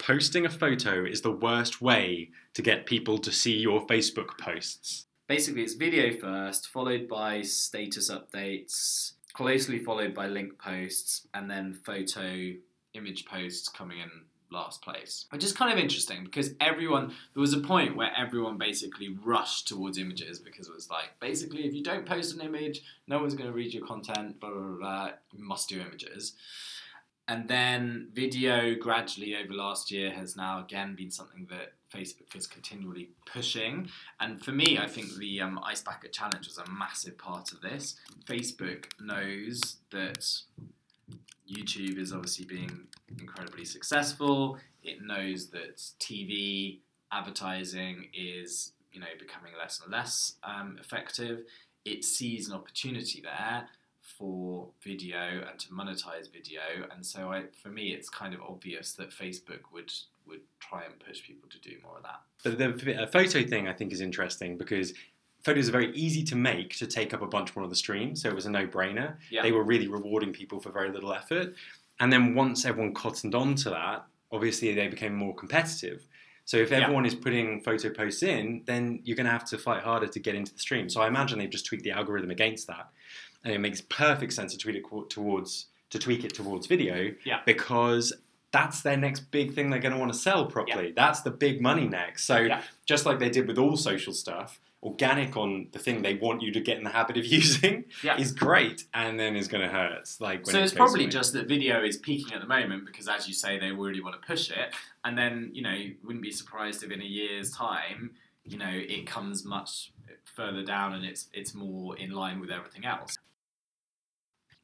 Posting 0.00 0.46
a 0.46 0.50
photo 0.50 1.04
is 1.04 1.20
the 1.20 1.30
worst 1.30 1.82
way 1.82 2.30
to 2.54 2.62
get 2.62 2.86
people 2.86 3.18
to 3.18 3.30
see 3.30 3.58
your 3.58 3.86
Facebook 3.86 4.38
posts. 4.38 5.04
Basically, 5.28 5.62
it's 5.62 5.74
video 5.74 6.18
first, 6.18 6.68
followed 6.68 7.06
by 7.06 7.42
status 7.42 8.10
updates, 8.10 9.12
closely 9.34 9.78
followed 9.78 10.14
by 10.14 10.26
link 10.26 10.58
posts, 10.58 11.28
and 11.34 11.50
then 11.50 11.74
photo 11.74 12.54
image 12.94 13.26
posts 13.26 13.68
coming 13.68 13.98
in 13.98 14.10
last 14.50 14.80
place. 14.80 15.26
Which 15.30 15.44
is 15.44 15.52
kind 15.52 15.70
of 15.70 15.78
interesting 15.78 16.24
because 16.24 16.54
everyone, 16.62 17.08
there 17.34 17.40
was 17.42 17.52
a 17.52 17.60
point 17.60 17.94
where 17.94 18.10
everyone 18.16 18.56
basically 18.56 19.14
rushed 19.22 19.68
towards 19.68 19.98
images 19.98 20.38
because 20.38 20.66
it 20.66 20.74
was 20.74 20.88
like, 20.88 21.20
basically, 21.20 21.66
if 21.66 21.74
you 21.74 21.84
don't 21.84 22.06
post 22.06 22.34
an 22.34 22.40
image, 22.40 22.80
no 23.06 23.18
one's 23.20 23.34
going 23.34 23.50
to 23.50 23.54
read 23.54 23.74
your 23.74 23.86
content, 23.86 24.40
blah, 24.40 24.50
blah, 24.50 24.60
blah, 24.60 24.78
blah, 24.78 25.10
you 25.30 25.44
must 25.44 25.68
do 25.68 25.78
images. 25.78 26.32
And 27.30 27.46
then 27.46 28.08
video 28.12 28.74
gradually 28.74 29.36
over 29.36 29.54
last 29.54 29.92
year 29.92 30.10
has 30.10 30.36
now 30.36 30.64
again 30.64 30.96
been 30.96 31.12
something 31.12 31.46
that 31.48 31.74
Facebook 31.94 32.34
is 32.34 32.48
continually 32.48 33.10
pushing. 33.24 33.88
And 34.18 34.44
for 34.44 34.50
me, 34.50 34.78
I 34.78 34.88
think 34.88 35.14
the 35.16 35.40
um, 35.40 35.60
Ice 35.64 35.80
Bucket 35.80 36.12
Challenge 36.12 36.44
was 36.44 36.58
a 36.58 36.68
massive 36.68 37.16
part 37.16 37.52
of 37.52 37.60
this. 37.60 37.94
Facebook 38.24 38.86
knows 39.00 39.76
that 39.92 40.26
YouTube 41.48 41.98
is 41.98 42.12
obviously 42.12 42.46
being 42.46 42.88
incredibly 43.20 43.64
successful. 43.64 44.58
It 44.82 45.00
knows 45.00 45.50
that 45.50 45.76
TV 46.00 46.80
advertising 47.12 48.08
is, 48.12 48.72
you 48.92 48.98
know, 48.98 49.06
becoming 49.20 49.52
less 49.56 49.80
and 49.80 49.92
less 49.92 50.34
um, 50.42 50.78
effective. 50.80 51.44
It 51.84 52.04
sees 52.04 52.48
an 52.48 52.56
opportunity 52.56 53.20
there 53.22 53.68
for 54.18 54.68
video 54.82 55.44
and 55.48 55.58
to 55.58 55.68
monetize 55.68 56.32
video, 56.32 56.60
and 56.92 57.04
so 57.04 57.32
I, 57.32 57.44
for 57.62 57.68
me, 57.68 57.92
it's 57.92 58.08
kind 58.08 58.34
of 58.34 58.40
obvious 58.42 58.92
that 58.92 59.10
Facebook 59.10 59.60
would 59.72 59.92
would 60.26 60.40
try 60.60 60.84
and 60.84 60.94
push 61.00 61.22
people 61.22 61.48
to 61.48 61.58
do 61.58 61.76
more 61.82 61.96
of 61.96 62.02
that. 62.04 62.20
But 62.44 62.58
the 62.58 63.08
photo 63.12 63.42
thing 63.42 63.66
I 63.68 63.72
think 63.72 63.92
is 63.92 64.00
interesting 64.00 64.56
because 64.56 64.94
photos 65.42 65.68
are 65.68 65.72
very 65.72 65.92
easy 65.92 66.22
to 66.24 66.36
make 66.36 66.76
to 66.76 66.86
take 66.86 67.12
up 67.14 67.22
a 67.22 67.26
bunch 67.26 67.56
more 67.56 67.64
of 67.64 67.70
the 67.70 67.76
stream, 67.76 68.14
so 68.14 68.28
it 68.28 68.34
was 68.34 68.46
a 68.46 68.50
no-brainer. 68.50 69.16
Yeah. 69.30 69.42
They 69.42 69.52
were 69.52 69.64
really 69.64 69.88
rewarding 69.88 70.32
people 70.32 70.60
for 70.60 70.70
very 70.70 70.90
little 70.90 71.12
effort, 71.12 71.54
and 71.98 72.12
then 72.12 72.34
once 72.34 72.64
everyone 72.64 72.94
cottoned 72.94 73.34
on 73.34 73.54
to 73.56 73.70
that, 73.70 74.04
obviously 74.30 74.74
they 74.74 74.88
became 74.88 75.14
more 75.14 75.34
competitive. 75.34 76.06
So 76.44 76.56
if 76.56 76.70
Yeah. 76.70 76.82
everyone 76.82 77.06
is 77.06 77.14
putting 77.14 77.60
photo 77.60 77.90
posts 77.90 78.22
in, 78.22 78.62
then 78.64 79.00
you're 79.04 79.16
going 79.16 79.26
to 79.26 79.30
have 79.32 79.44
to 79.46 79.58
fight 79.58 79.82
harder 79.82 80.08
to 80.08 80.18
get 80.18 80.34
into 80.34 80.52
the 80.52 80.58
stream. 80.58 80.88
So 80.88 81.00
I 81.00 81.06
imagine 81.06 81.38
they've 81.38 81.50
just 81.50 81.66
tweaked 81.66 81.84
the 81.84 81.92
algorithm 81.92 82.30
against 82.30 82.66
that, 82.66 82.90
and 83.44 83.52
it 83.54 83.58
makes 83.58 83.80
perfect 83.82 84.32
sense 84.32 84.52
to 84.52 84.58
tweak 84.58 84.76
it 84.76 84.84
towards 85.10 85.66
to 85.90 85.98
tweak 85.98 86.24
it 86.24 86.32
towards 86.34 86.66
video 86.68 87.12
Yeah. 87.24 87.40
because 87.44 88.12
that's 88.52 88.82
their 88.82 88.96
next 88.96 89.30
big 89.32 89.54
thing 89.54 89.70
they're 89.70 89.80
going 89.80 89.92
to 89.94 89.98
want 89.98 90.12
to 90.12 90.18
sell 90.18 90.46
properly. 90.46 90.92
That's 90.94 91.20
the 91.22 91.30
big 91.32 91.60
money 91.60 91.88
next. 91.88 92.24
So 92.26 92.38
Yeah. 92.38 92.62
just 92.86 93.06
like 93.06 93.18
they 93.18 93.30
did 93.30 93.48
with 93.48 93.58
all 93.58 93.76
social 93.76 94.12
stuff, 94.12 94.60
organic 94.84 95.36
on 95.36 95.66
the 95.72 95.78
thing 95.80 96.02
they 96.02 96.14
want 96.14 96.42
you 96.42 96.52
to 96.52 96.60
get 96.60 96.78
in 96.78 96.84
the 96.84 96.90
habit 96.90 97.16
of 97.16 97.24
using 97.38 97.84
Yeah. 98.04 98.16
is 98.20 98.30
great, 98.32 98.84
and 98.94 99.18
then 99.18 99.34
is 99.36 99.48
going 99.48 99.62
to 99.62 99.72
hurt. 99.72 100.08
Like 100.20 100.46
when 100.46 100.52
So 100.52 100.60
it 100.60 100.64
it's 100.64 100.72
probably 100.72 101.02
away. 101.04 101.10
just 101.10 101.32
that 101.32 101.48
video 101.48 101.82
is 101.82 101.96
peaking 101.96 102.34
at 102.34 102.40
the 102.40 102.46
moment 102.48 102.86
because, 102.86 103.08
as 103.08 103.26
you 103.26 103.34
say, 103.34 103.58
they 103.58 103.72
really 103.72 104.00
want 104.00 104.20
to 104.20 104.24
push 104.26 104.50
it, 104.50 104.72
and 105.04 105.18
then 105.18 105.50
you 105.52 105.62
know, 105.62 105.72
you 105.72 105.96
wouldn't 106.04 106.22
be 106.22 106.30
surprised 106.32 106.82
if 106.84 106.90
in 106.92 107.00
a 107.00 107.04
year's 107.04 107.50
time, 107.50 108.12
you 108.44 108.58
know, 108.58 108.70
it 108.72 109.06
comes 109.08 109.44
much 109.44 109.92
further 110.24 110.62
down 110.64 110.94
and 110.94 111.04
it's 111.04 111.28
it's 111.32 111.52
more 111.54 111.96
in 111.98 112.10
line 112.12 112.38
with 112.40 112.50
everything 112.50 112.84
else. 112.84 113.16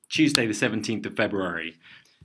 Tuesday, 0.08 0.46
the 0.46 0.52
17th 0.52 1.06
of 1.06 1.16
February. 1.16 1.76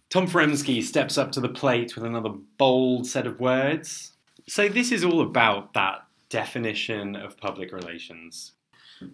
Tom 0.09 0.27
Foremski 0.27 0.83
steps 0.83 1.17
up 1.17 1.31
to 1.31 1.39
the 1.39 1.49
plate 1.49 1.95
with 1.95 2.03
another 2.03 2.31
bold 2.57 3.07
set 3.07 3.25
of 3.25 3.39
words. 3.39 4.11
So, 4.47 4.67
this 4.67 4.91
is 4.91 5.03
all 5.03 5.21
about 5.21 5.73
that 5.73 6.05
definition 6.29 7.15
of 7.15 7.37
public 7.37 7.71
relations. 7.71 8.53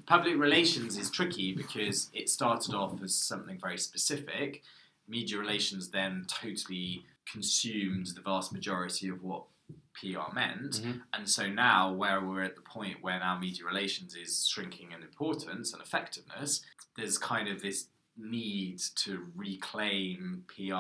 Public 0.06 0.38
relations 0.38 0.98
is 0.98 1.10
tricky 1.10 1.54
because 1.54 2.10
it 2.14 2.30
started 2.30 2.74
off 2.74 3.02
as 3.02 3.16
something 3.16 3.58
very 3.60 3.78
specific. 3.78 4.64
Media 5.08 5.38
relations 5.38 5.90
then 5.90 6.26
totally 6.28 7.06
consumed 7.32 8.08
the 8.08 8.22
vast 8.22 8.52
majority 8.52 9.08
of 9.08 9.24
what 9.24 9.44
PR 9.94 10.34
meant. 10.34 10.82
Mhm. 10.82 11.02
And 11.14 11.30
so 11.30 11.48
now, 11.48 11.92
where 11.92 12.22
we're 12.22 12.44
at 12.44 12.56
the 12.56 12.62
point 12.62 13.02
where 13.02 13.20
now 13.20 13.38
media 13.38 13.66
relations 13.66 14.16
is 14.16 14.48
shrinking 14.48 14.92
in 14.92 15.02
importance 15.02 15.74
and 15.74 15.82
effectiveness, 15.82 16.62
there's 16.96 17.18
kind 17.18 17.48
of 17.48 17.62
this 17.62 17.88
need 18.18 18.80
to 18.96 19.28
reclaim 19.36 20.44
PR 20.48 20.74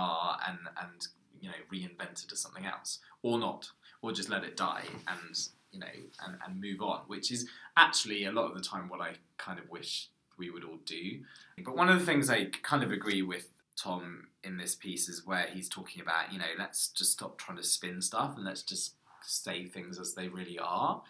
and, 0.47 0.59
and 0.81 1.07
you 1.39 1.49
know, 1.49 1.55
reinvent 1.71 2.25
it 2.25 2.31
as 2.31 2.39
something 2.39 2.65
else, 2.65 2.99
or 3.21 3.39
not, 3.39 3.69
or 4.01 4.11
just 4.11 4.29
let 4.29 4.43
it 4.43 4.57
die 4.57 4.83
and 5.07 5.47
you 5.71 5.79
know 5.79 5.87
and, 6.25 6.37
and 6.45 6.61
move 6.61 6.81
on, 6.81 7.01
which 7.07 7.31
is 7.31 7.47
actually 7.75 8.25
a 8.25 8.31
lot 8.31 8.49
of 8.49 8.55
the 8.55 8.63
time 8.63 8.89
what 8.89 9.01
I 9.01 9.15
kind 9.37 9.59
of 9.59 9.69
wish 9.69 10.09
we 10.37 10.49
would 10.49 10.63
all 10.63 10.79
do. 10.85 11.19
But 11.63 11.75
one 11.75 11.89
of 11.89 11.99
the 11.99 12.05
things 12.05 12.29
I 12.29 12.45
kind 12.63 12.83
of 12.83 12.91
agree 12.91 13.21
with 13.21 13.49
Tom 13.75 14.27
in 14.43 14.57
this 14.57 14.75
piece 14.75 15.09
is 15.09 15.25
where 15.25 15.47
he's 15.51 15.69
talking 15.69 16.01
about, 16.01 16.31
you 16.31 16.39
know, 16.39 16.45
let's 16.57 16.89
just 16.89 17.13
stop 17.13 17.37
trying 17.37 17.57
to 17.57 17.63
spin 17.63 18.01
stuff 18.01 18.35
and 18.35 18.45
let's 18.45 18.63
just 18.63 18.93
say 19.23 19.65
things 19.65 19.99
as 19.99 20.13
they 20.13 20.27
really 20.27 20.59
are. 20.59 21.01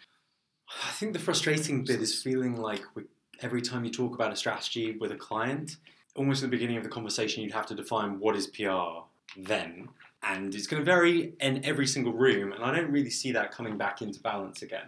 I 0.86 0.92
think 0.92 1.14
the 1.14 1.20
frustrating 1.20 1.84
bit 1.84 2.02
is 2.02 2.22
feeling 2.22 2.58
like 2.58 2.84
we, 2.96 3.04
every 3.42 3.62
time 3.62 3.86
you 3.86 3.92
talk 3.92 4.16
about 4.16 4.34
a 4.34 4.36
strategy 4.36 4.98
with 5.00 5.12
a 5.12 5.16
client, 5.16 5.78
almost 6.18 6.44
at 6.44 6.50
the 6.50 6.56
beginning 6.56 6.78
of 6.78 6.84
the 6.84 6.90
conversation, 6.90 7.44
you'd 7.44 7.54
have 7.54 7.68
to 7.68 7.76
define 7.76 8.20
what 8.20 8.36
is 8.36 8.48
PR 8.48 9.04
then. 9.38 9.90
And 10.24 10.54
it's 10.54 10.68
going 10.68 10.82
to 10.82 10.86
vary 10.86 11.34
in 11.40 11.64
every 11.64 11.88
single 11.88 12.12
room, 12.12 12.52
and 12.52 12.64
I 12.64 12.76
don't 12.76 12.92
really 12.92 13.12
see 13.12 13.32
that 13.34 13.52
coming 13.52 13.78
back 13.78 14.02
into 14.02 14.20
balance 14.20 14.62
again. 14.62 14.88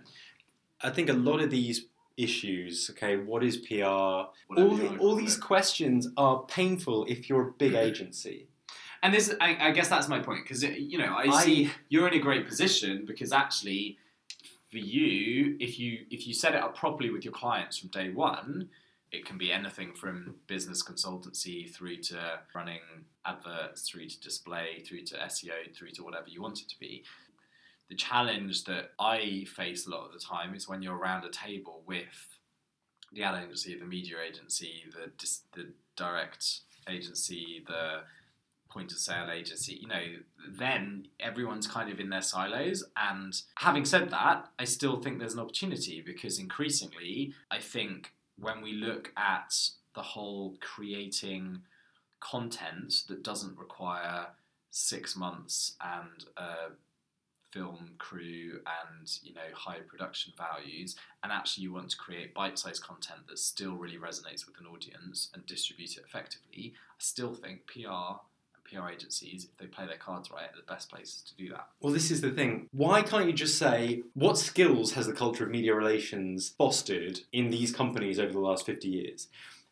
I 0.81 0.89
think 0.89 1.09
a 1.09 1.13
lot 1.13 1.39
of 1.39 1.51
these 1.51 1.85
issues, 2.17 2.89
okay, 2.91 3.15
what 3.15 3.43
is 3.43 3.57
PR? 3.57 3.83
All, 3.83 4.27
the, 4.49 4.97
all 4.99 5.15
these 5.15 5.37
questions 5.37 6.07
are 6.17 6.43
painful 6.43 7.05
if 7.05 7.29
you're 7.29 7.49
a 7.49 7.51
big 7.51 7.73
mm-hmm. 7.73 7.87
agency. 7.87 8.47
And 9.01 9.13
this, 9.13 9.33
I, 9.39 9.69
I 9.69 9.71
guess 9.71 9.87
that's 9.87 10.09
my 10.09 10.19
point 10.19 10.43
because 10.43 10.61
you 10.63 10.97
know 10.97 11.15
I, 11.15 11.29
I- 11.29 11.43
see 11.43 11.71
you're 11.87 12.07
in 12.07 12.15
a 12.15 12.19
great 12.19 12.47
position 12.47 13.05
because 13.05 13.31
actually, 13.31 13.97
for 14.71 14.77
you, 14.77 15.55
if 15.59 15.79
you 15.79 16.05
if 16.11 16.27
you 16.27 16.33
set 16.33 16.53
it 16.53 16.61
up 16.61 16.75
properly 16.75 17.09
with 17.09 17.23
your 17.23 17.33
clients 17.33 17.77
from 17.77 17.89
day 17.89 18.09
one, 18.09 18.69
it 19.11 19.25
can 19.25 19.37
be 19.37 19.51
anything 19.51 19.93
from 19.93 20.35
business 20.47 20.83
consultancy 20.83 21.73
through 21.73 21.97
to 21.97 22.39
running 22.53 22.79
adverts, 23.25 23.89
through 23.89 24.07
to 24.07 24.19
display, 24.19 24.83
through 24.87 25.03
to 25.03 25.15
SEO, 25.15 25.75
through 25.75 25.91
to 25.91 26.03
whatever 26.03 26.27
you 26.27 26.41
want 26.41 26.61
it 26.61 26.69
to 26.69 26.79
be. 26.79 27.03
The 27.89 27.95
challenge 27.95 28.65
that 28.65 28.91
I 28.99 29.45
face 29.55 29.87
a 29.87 29.89
lot 29.89 30.05
of 30.05 30.13
the 30.13 30.19
time 30.19 30.53
is 30.53 30.67
when 30.67 30.83
you're 30.83 30.97
around 30.97 31.25
a 31.25 31.31
table 31.31 31.81
with 31.87 32.37
the 33.11 33.23
ad 33.23 33.43
agency, 33.43 33.77
the 33.77 33.85
media 33.85 34.17
agency, 34.27 34.83
the 34.91 35.11
the 35.53 35.73
direct 35.95 36.61
agency, 36.87 37.63
the 37.67 38.01
point 38.69 38.91
of 38.91 38.99
sale 38.99 39.31
agency, 39.31 39.79
you 39.81 39.87
know, 39.87 40.03
then 40.47 41.07
everyone's 41.19 41.67
kind 41.67 41.91
of 41.91 41.99
in 41.99 42.09
their 42.09 42.21
silos. 42.21 42.83
And 42.95 43.33
having 43.55 43.83
said 43.83 44.11
that, 44.11 44.47
I 44.59 44.65
still 44.65 44.97
think 44.97 45.17
there's 45.17 45.33
an 45.33 45.39
opportunity 45.39 46.03
because 46.05 46.37
increasingly, 46.37 47.33
I 47.49 47.59
think 47.59 48.11
when 48.39 48.61
we 48.61 48.73
look 48.73 49.11
at 49.17 49.55
the 49.95 50.01
whole 50.01 50.57
creating 50.59 51.61
content 52.19 53.03
that 53.07 53.23
doesn't 53.23 53.57
require 53.57 54.27
six 54.71 55.15
months 55.15 55.75
and 55.81 56.25
a 56.37 56.73
film 57.51 57.91
crew 57.97 58.59
and 58.67 59.09
you 59.23 59.33
know 59.33 59.41
high 59.55 59.79
production 59.87 60.31
values 60.37 60.95
and 61.23 61.31
actually 61.31 61.63
you 61.63 61.73
want 61.73 61.89
to 61.89 61.97
create 61.97 62.33
bite-sized 62.33 62.83
content 62.83 63.21
that 63.27 63.39
still 63.39 63.73
really 63.73 63.97
resonates 63.97 64.45
with 64.45 64.59
an 64.59 64.67
audience 64.71 65.29
and 65.33 65.45
distribute 65.47 65.97
it 65.97 66.03
effectively 66.05 66.73
i 66.75 66.95
still 66.99 67.33
think 67.33 67.65
pr 67.65 67.87
pr 68.69 68.87
agencies 68.89 69.45
if 69.45 69.57
they 69.57 69.65
play 69.65 69.85
their 69.85 69.97
cards 69.97 70.29
right 70.31 70.49
are 70.49 70.55
the 70.55 70.73
best 70.73 70.89
places 70.89 71.21
to 71.21 71.35
do 71.35 71.49
that 71.49 71.67
Well, 71.81 71.93
this 71.93 72.11
is 72.11 72.21
the 72.21 72.31
thing. 72.31 72.67
Why 72.71 73.01
can't 73.01 73.27
you 73.27 73.33
just 73.33 73.57
say 73.57 74.03
what 74.13 74.37
skills 74.37 74.93
has 74.93 75.07
the 75.07 75.13
culture 75.13 75.43
of 75.43 75.49
media 75.49 75.73
relations 75.73 76.53
fostered 76.57 77.21
in 77.31 77.49
these 77.49 77.71
companies 77.73 78.19
over 78.19 78.31
the 78.31 78.39
last 78.39 78.65
50 78.65 78.87
years? 78.87 79.27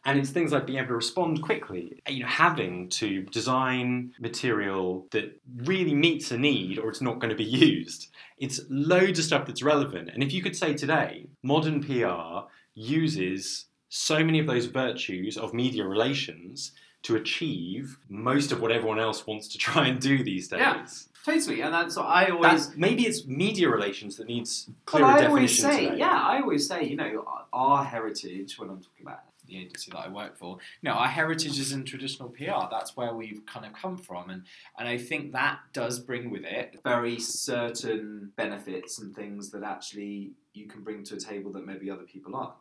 And 0.06 0.18
it's 0.18 0.30
things 0.30 0.54
like 0.54 0.66
being 0.66 0.80
able 0.80 0.90
to 0.90 0.96
respond 0.96 1.42
quickly, 1.42 2.00
you 2.08 2.22
know, 2.22 2.30
having 2.30 2.88
to 2.90 3.24
design 3.24 4.14
material 4.20 5.08
that 5.12 5.40
really 5.56 5.94
meets 5.94 6.32
a 6.32 6.38
need 6.38 6.80
or 6.80 6.90
it's 6.90 7.02
not 7.02 7.20
going 7.20 7.30
to 7.30 7.36
be 7.36 7.44
used. 7.74 8.08
It's 8.38 8.62
loads 8.70 9.20
of 9.20 9.26
stuff 9.26 9.46
that's 9.48 9.64
relevant. 9.64 10.10
And 10.14 10.24
if 10.24 10.32
you 10.32 10.42
could 10.42 10.56
say 10.56 10.74
today, 10.74 11.28
modern 11.44 11.84
PR 11.84 12.48
uses 12.74 13.66
so 13.90 14.24
many 14.24 14.40
of 14.40 14.48
those 14.48 14.66
virtues 14.66 15.38
of 15.38 15.54
media 15.54 15.86
relations 15.86 16.72
to 17.04 17.16
achieve 17.16 17.98
most 18.10 18.52
of 18.52 18.62
what 18.62 18.72
everyone 18.72 19.00
else 19.00 19.26
wants 19.26 19.48
to 19.50 19.58
try 19.68 19.88
and 19.88 20.00
do 20.00 20.24
these 20.24 20.48
days. 20.48 20.60
Yeah. 20.60 20.86
Totally, 21.26 21.60
and 21.60 21.74
that's 21.74 21.98
what 21.98 22.06
I 22.06 22.30
always. 22.30 22.68
That's, 22.68 22.78
maybe 22.78 23.06
it's 23.06 23.28
media 23.28 23.70
relations 23.70 24.16
that 24.16 24.28
needs 24.28 24.70
clearer 24.86 25.08
I 25.08 25.20
definition 25.20 25.66
always 25.66 25.78
say, 25.78 25.86
today. 25.88 25.98
yeah, 25.98 26.22
I 26.22 26.40
always 26.40 26.66
say, 26.66 26.86
you 26.86 26.96
know, 26.96 27.26
our 27.52 27.84
heritage 27.84 28.58
when 28.58 28.70
I'm 28.70 28.78
talking 28.78 29.06
about 29.06 29.24
the 29.46 29.58
agency 29.58 29.92
that 29.92 29.98
I 29.98 30.08
work 30.08 30.38
for, 30.38 30.58
know, 30.84 30.92
our 30.92 31.08
heritage 31.08 31.60
is 31.60 31.74
in 31.74 31.84
traditional 31.84 32.30
PR. 32.30 32.70
That's 32.72 32.96
where 32.96 33.14
we've 33.14 33.46
kind 33.46 33.66
of 33.66 33.74
come 33.74 33.98
from, 33.98 34.30
and 34.30 34.44
and 34.80 34.88
I 34.88 34.98
think 34.98 35.34
that 35.34 35.60
does 35.74 36.00
bring 36.00 36.32
with 36.32 36.46
it 36.46 36.80
very 36.86 37.20
certain 37.20 38.32
benefits 38.38 38.98
and 38.98 39.14
things 39.14 39.50
that 39.50 39.64
actually 39.64 40.32
you 40.54 40.66
can 40.68 40.82
bring 40.82 41.04
to 41.04 41.16
a 41.16 41.20
table 41.20 41.52
that 41.52 41.66
maybe 41.66 41.92
other 41.92 42.04
people 42.04 42.38
aren't. 42.38 42.54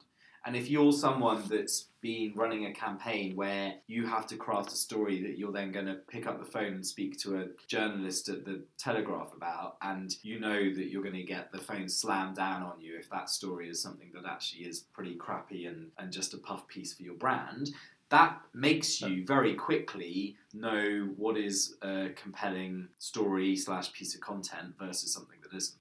And 0.47 0.55
if 0.55 0.71
you're 0.71 0.93
someone 0.93 1.43
that's 1.51 1.89
been 2.01 2.33
running 2.37 2.67
a 2.67 2.73
campaign 2.73 3.35
where 3.35 3.75
you 3.89 4.07
have 4.07 4.29
to 4.29 4.37
craft 4.37 4.73
a 4.73 4.77
story 4.77 5.21
that 5.23 5.37
you're 5.37 5.51
then 5.51 5.73
going 5.73 5.87
to 5.87 5.95
pick 5.95 6.29
up 6.29 6.39
the 6.39 6.49
phone 6.49 6.75
and 6.75 6.87
speak 6.87 7.19
to 7.23 7.41
a 7.41 7.47
journalist 7.67 8.29
at 8.29 8.45
the 8.45 8.63
Telegraph 8.79 9.33
about, 9.37 9.77
and 9.83 10.15
you 10.23 10.39
know 10.39 10.73
that 10.73 10.89
you're 10.89 11.03
going 11.03 11.17
to 11.17 11.25
get 11.25 11.51
the 11.51 11.59
phone 11.59 11.89
slammed 11.89 12.37
down 12.37 12.63
on 12.63 12.81
you 12.81 12.97
if 12.97 13.11
that 13.11 13.29
story 13.29 13.69
is 13.69 13.83
something 13.83 14.13
that 14.15 14.25
actually 14.25 14.63
is 14.63 14.79
pretty 14.79 15.17
crappy 15.17 15.67
and, 15.67 15.89
and 15.99 16.13
just 16.13 16.33
a 16.33 16.39
puff 16.39 16.69
piece 16.69 16.95
for 16.95 17.03
your 17.03 17.15
brand, 17.15 17.71
that 18.11 18.41
makes 18.55 19.01
you 19.01 19.27
very 19.27 19.55
quickly 19.55 20.37
know 20.55 21.09
what 21.17 21.37
is 21.37 21.75
a 21.83 22.11
compelling 22.15 22.87
story 22.99 23.57
slash 23.57 23.93
piece 23.93 24.15
of 24.15 24.21
content 24.21 24.75
versus 24.79 25.13
something 25.13 25.39
that 25.43 25.57
isn't. 25.57 25.77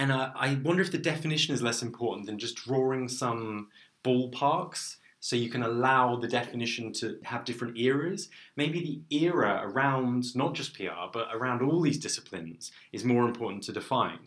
And 0.00 0.12
uh, 0.12 0.30
I 0.34 0.60
wonder 0.62 0.82
if 0.82 0.92
the 0.92 0.98
definition 0.98 1.54
is 1.54 1.62
less 1.62 1.82
important 1.82 2.26
than 2.26 2.38
just 2.38 2.56
drawing 2.56 3.08
some 3.08 3.68
ballparks 4.04 4.96
so 5.20 5.34
you 5.36 5.50
can 5.50 5.62
allow 5.64 6.16
the 6.16 6.28
definition 6.28 6.92
to 6.92 7.18
have 7.24 7.44
different 7.44 7.76
eras. 7.76 8.28
Maybe 8.56 9.02
the 9.10 9.16
era 9.24 9.60
around 9.64 10.34
not 10.36 10.54
just 10.54 10.74
PR, 10.74 11.10
but 11.12 11.28
around 11.32 11.62
all 11.62 11.80
these 11.80 11.98
disciplines 11.98 12.70
is 12.92 13.04
more 13.04 13.24
important 13.26 13.64
to 13.64 13.72
define. 13.72 14.20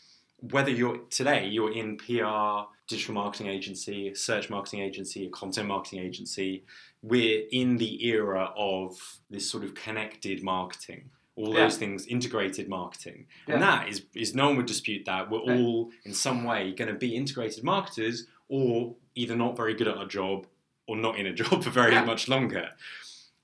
Whether 0.51 0.71
you're 0.71 0.97
today 1.09 1.47
you're 1.47 1.71
in 1.71 1.97
PR, 1.97 2.67
digital 2.87 3.13
marketing 3.13 3.47
agency, 3.47 4.13
search 4.15 4.49
marketing 4.49 4.81
agency, 4.81 5.25
a 5.27 5.29
content 5.29 5.67
marketing 5.67 5.99
agency, 5.99 6.65
we're 7.01 7.43
in 7.51 7.77
the 7.77 8.05
era 8.05 8.51
of 8.57 8.97
this 9.29 9.49
sort 9.49 9.63
of 9.63 9.73
connected 9.75 10.43
marketing. 10.43 11.09
All 11.37 11.53
Yeah. 11.53 11.63
those 11.63 11.77
things, 11.77 12.05
integrated 12.07 12.67
marketing. 12.67 13.25
And 13.47 13.61
that 13.61 13.87
is, 13.87 14.03
is 14.13 14.35
no 14.35 14.47
one 14.47 14.57
would 14.57 14.65
dispute 14.65 15.05
that. 15.05 15.31
We're 15.31 15.39
all 15.39 15.89
in 16.03 16.13
some 16.13 16.43
way 16.43 16.73
going 16.73 16.89
to 16.89 16.99
be 16.99 17.15
integrated 17.15 17.63
marketers 17.63 18.27
or 18.51 18.93
either 19.15 19.35
not 19.35 19.55
very 19.55 19.73
good 19.73 19.87
at 19.87 19.97
our 19.97 20.05
job 20.05 20.45
or 20.87 20.95
not 20.97 21.17
in 21.17 21.25
a 21.25 21.33
job 21.41 21.63
for 21.63 21.69
very 21.71 21.93
Yeah. 21.93 22.03
much 22.03 22.27
longer. 22.27 22.71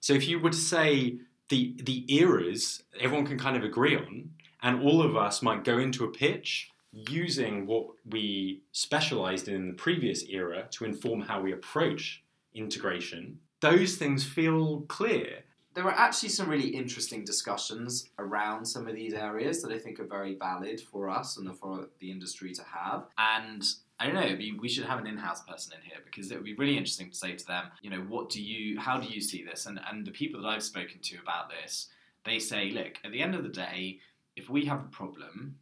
So 0.01 0.13
if 0.13 0.27
you 0.27 0.37
were 0.39 0.51
to 0.51 0.57
say 0.75 1.17
the 1.49 1.61
the 1.81 1.99
eras 2.21 2.83
everyone 2.99 3.25
can 3.25 3.39
kind 3.39 3.55
of 3.57 3.63
agree 3.63 3.95
on, 3.95 4.31
and 4.61 4.81
all 4.81 5.01
of 5.01 5.15
us 5.15 5.41
might 5.41 5.63
go 5.63 5.77
into 5.79 6.03
a 6.03 6.11
pitch 6.23 6.69
using 6.91 7.65
what 7.67 7.85
we 8.05 8.61
specialized 8.71 9.47
in 9.47 9.55
in 9.55 9.67
the 9.69 9.73
previous 9.87 10.23
era 10.29 10.67
to 10.71 10.83
inform 10.85 11.21
how 11.21 11.39
we 11.41 11.51
approach 11.53 12.23
integration, 12.53 13.39
those 13.61 13.95
things 14.01 14.23
feel 14.25 14.81
clear. 14.97 15.43
there 15.75 15.85
are 15.85 15.99
actually 16.07 16.29
some 16.37 16.49
really 16.49 16.69
interesting 16.81 17.23
discussions 17.23 18.09
around 18.17 18.65
some 18.65 18.87
of 18.87 18.95
these 18.95 19.13
areas 19.13 19.61
that 19.61 19.71
I 19.71 19.77
think 19.83 19.99
are 19.99 20.07
very 20.17 20.33
valid 20.35 20.81
for 20.91 21.07
us 21.19 21.37
and 21.37 21.47
for 21.61 21.87
the 21.99 22.09
industry 22.09 22.51
to 22.59 22.63
have. 22.63 22.99
And 23.35 23.61
I 23.99 24.05
don't 24.05 24.15
know, 24.15 24.37
we 24.59 24.69
should 24.69 24.85
have 24.85 24.99
an 24.99 25.07
in-house 25.07 25.41
person 25.43 25.73
in 25.73 25.81
here 25.81 25.97
because 26.05 26.31
it 26.31 26.35
would 26.35 26.43
be 26.43 26.53
really 26.53 26.77
interesting 26.77 27.09
to 27.09 27.15
say 27.15 27.35
to 27.35 27.47
them, 27.47 27.65
you 27.81 27.89
know, 27.89 28.01
what 28.07 28.29
do 28.29 28.41
you, 28.41 28.79
how 28.79 28.99
do 28.99 29.07
you 29.07 29.19
see 29.19 29.43
this? 29.43 29.65
And 29.65 29.79
and 29.89 30.05
the 30.05 30.11
people 30.11 30.41
that 30.41 30.47
I've 30.47 30.63
spoken 30.63 30.99
to 31.01 31.17
about 31.17 31.49
this, 31.49 31.87
they 32.23 32.39
say, 32.39 32.69
look, 32.69 32.97
at 33.03 33.11
the 33.11 33.21
end 33.21 33.33
of 33.33 33.43
the 33.43 33.49
day, 33.49 33.99
if 34.35 34.49
we 34.49 34.65
have 34.65 34.79
a 34.81 34.89
problem, 34.89 35.55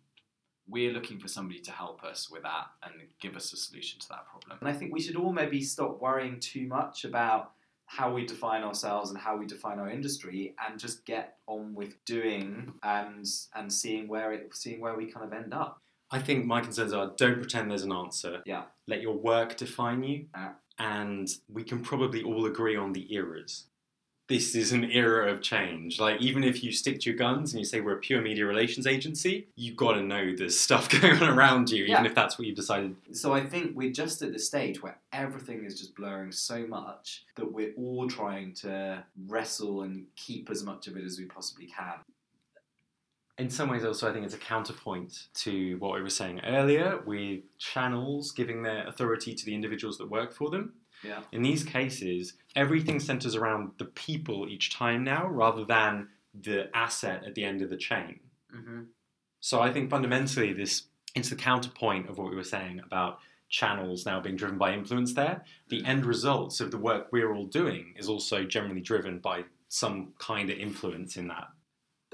we're 0.68 0.92
looking 0.92 1.20
for 1.20 1.28
somebody 1.28 1.60
to 1.60 1.72
help 1.72 2.04
us 2.04 2.30
with 2.30 2.44
that 2.44 2.68
and 2.84 2.94
give 3.22 3.36
us 3.36 3.54
a 3.54 3.58
solution 3.58 4.00
to 4.00 4.10
that 4.10 4.28
problem. 4.28 4.58
And 4.60 4.70
I 4.70 4.74
think 4.74 4.94
we 4.94 5.02
should 5.02 5.16
all 5.16 5.32
maybe 5.32 5.62
stop 5.62 6.02
worrying 6.02 6.40
too 6.40 6.68
much 6.68 7.06
about 7.06 7.52
how 7.86 8.12
we 8.12 8.26
define 8.26 8.64
ourselves 8.64 9.12
and 9.12 9.20
how 9.20 9.38
we 9.38 9.46
define 9.46 9.80
our 9.80 9.90
industry 9.90 10.56
and 10.68 10.80
just 10.80 11.06
get 11.06 11.38
on 11.46 11.76
with 11.76 12.04
doing 12.06 12.74
and 12.82 13.26
and 13.54 13.72
seeing 13.72 14.08
where 14.08 14.34
it 14.34 14.50
seeing 14.54 14.82
where 14.82 14.98
we 14.98 15.06
kind 15.06 15.26
of 15.26 15.34
end 15.34 15.54
up. 15.54 15.82
I 16.16 16.20
think 16.20 16.46
my 16.46 16.62
concerns 16.62 16.94
are 16.94 17.12
don't 17.18 17.40
pretend 17.40 17.70
there's 17.70 17.84
an 17.84 17.92
answer. 17.92 18.42
Yeah. 18.46 18.64
Let 18.88 19.02
your 19.02 19.16
work 19.18 19.58
define 19.58 20.04
you. 20.04 20.28
Yeah. 20.36 20.54
And 20.80 21.28
we 21.52 21.64
can 21.64 21.82
probably 21.82 22.24
all 22.24 22.46
agree 22.46 22.76
on 22.78 22.94
the 22.94 23.14
eras. 23.14 23.66
This 24.28 24.56
is 24.56 24.72
an 24.72 24.86
era 24.86 25.32
of 25.32 25.42
change. 25.42 26.00
Like, 26.00 26.20
even 26.20 26.44
if 26.44 26.64
you 26.64 26.72
stick 26.72 27.00
to 27.02 27.10
your 27.12 27.18
guns 27.18 27.54
and 27.54 27.60
you 27.60 27.66
say 27.66 27.80
we're 27.80 27.98
a 27.98 28.00
pure 28.00 28.22
media 28.22 28.46
relations 28.48 28.88
agency, 28.88 29.48
you've 29.56 29.76
got 29.76 29.94
to 29.94 30.02
know 30.02 30.34
there's 30.36 30.60
stuff 30.60 30.90
going 31.02 31.22
on 31.22 31.30
around 31.38 31.70
you, 31.70 31.84
even 31.84 31.92
Yeah. 31.92 32.06
if 32.06 32.16
that's 32.16 32.40
what 32.40 32.48
you've 32.48 32.56
decided. 32.56 32.96
So 33.12 33.34
I 33.34 33.46
think 33.46 33.76
we're 33.76 33.92
just 33.92 34.22
at 34.24 34.32
the 34.34 34.40
stage 34.40 34.82
where 34.82 34.98
everything 35.14 35.64
is 35.64 35.78
just 35.80 35.96
blurring 35.96 36.32
so 36.32 36.66
much 36.66 37.24
that 37.36 37.52
we're 37.52 37.74
all 37.78 38.08
trying 38.08 38.54
to 38.56 39.04
wrestle 39.28 39.82
and 39.84 40.06
keep 40.16 40.50
as 40.50 40.64
much 40.64 40.88
of 40.88 40.98
it 40.98 41.04
as 41.04 41.20
we 41.20 41.26
possibly 41.26 41.68
can. 41.68 42.00
In 43.38 43.50
some 43.50 43.70
ways, 43.70 43.84
also, 43.84 44.10
I 44.10 44.14
think 44.14 44.26
it's 44.26 44.34
a 44.34 44.38
counterpoint 44.38 45.28
to 45.36 45.78
what 45.80 45.94
we 45.94 46.02
were 46.02 46.10
saying 46.10 46.42
earlier 46.46 47.02
with 47.06 47.42
channels 47.58 48.32
giving 48.32 48.64
their 48.64 48.88
authority 48.88 49.34
to 49.34 49.46
the 49.46 49.54
individuals 49.54 49.98
that 49.98 50.10
work 50.10 50.34
for 50.34 50.50
them. 50.50 50.74
Yeah. 51.04 51.20
In 51.34 51.42
these 51.42 51.64
cases, 51.64 52.34
everything 52.56 53.00
centers 53.00 53.36
around 53.36 53.72
the 53.78 53.86
people 53.86 54.48
each 54.48 54.74
time 54.74 55.04
now 55.04 55.28
rather 55.28 55.66
than 55.66 56.08
the 56.34 56.70
asset 56.76 57.24
at 57.26 57.36
the 57.36 57.44
end 57.44 57.62
of 57.62 57.70
the 57.70 57.78
chain. 57.78 58.22
Mm-hmm. 58.56 58.84
So 59.42 59.62
I 59.62 59.72
think 59.72 59.90
fundamentally, 59.90 60.54
this 60.54 60.84
it's 61.14 61.30
the 61.30 61.36
counterpoint 61.36 62.10
of 62.10 62.18
what 62.18 62.30
we 62.30 62.36
were 62.36 62.44
saying 62.44 62.82
about 62.86 63.20
channels 63.48 64.06
now 64.06 64.20
being 64.20 64.36
driven 64.36 64.58
by 64.58 64.74
influence 64.74 65.14
there. 65.14 65.44
The 65.70 65.86
end 65.86 66.06
results 66.06 66.60
of 66.60 66.72
the 66.72 66.78
work 66.78 67.08
we're 67.12 67.34
all 67.34 67.46
doing 67.46 67.94
is 67.98 68.10
also 68.10 68.44
generally 68.44 68.82
driven 68.82 69.20
by 69.20 69.46
some 69.70 70.14
kind 70.20 70.50
of 70.50 70.58
influence 70.58 71.16
in 71.16 71.28
that. 71.30 71.48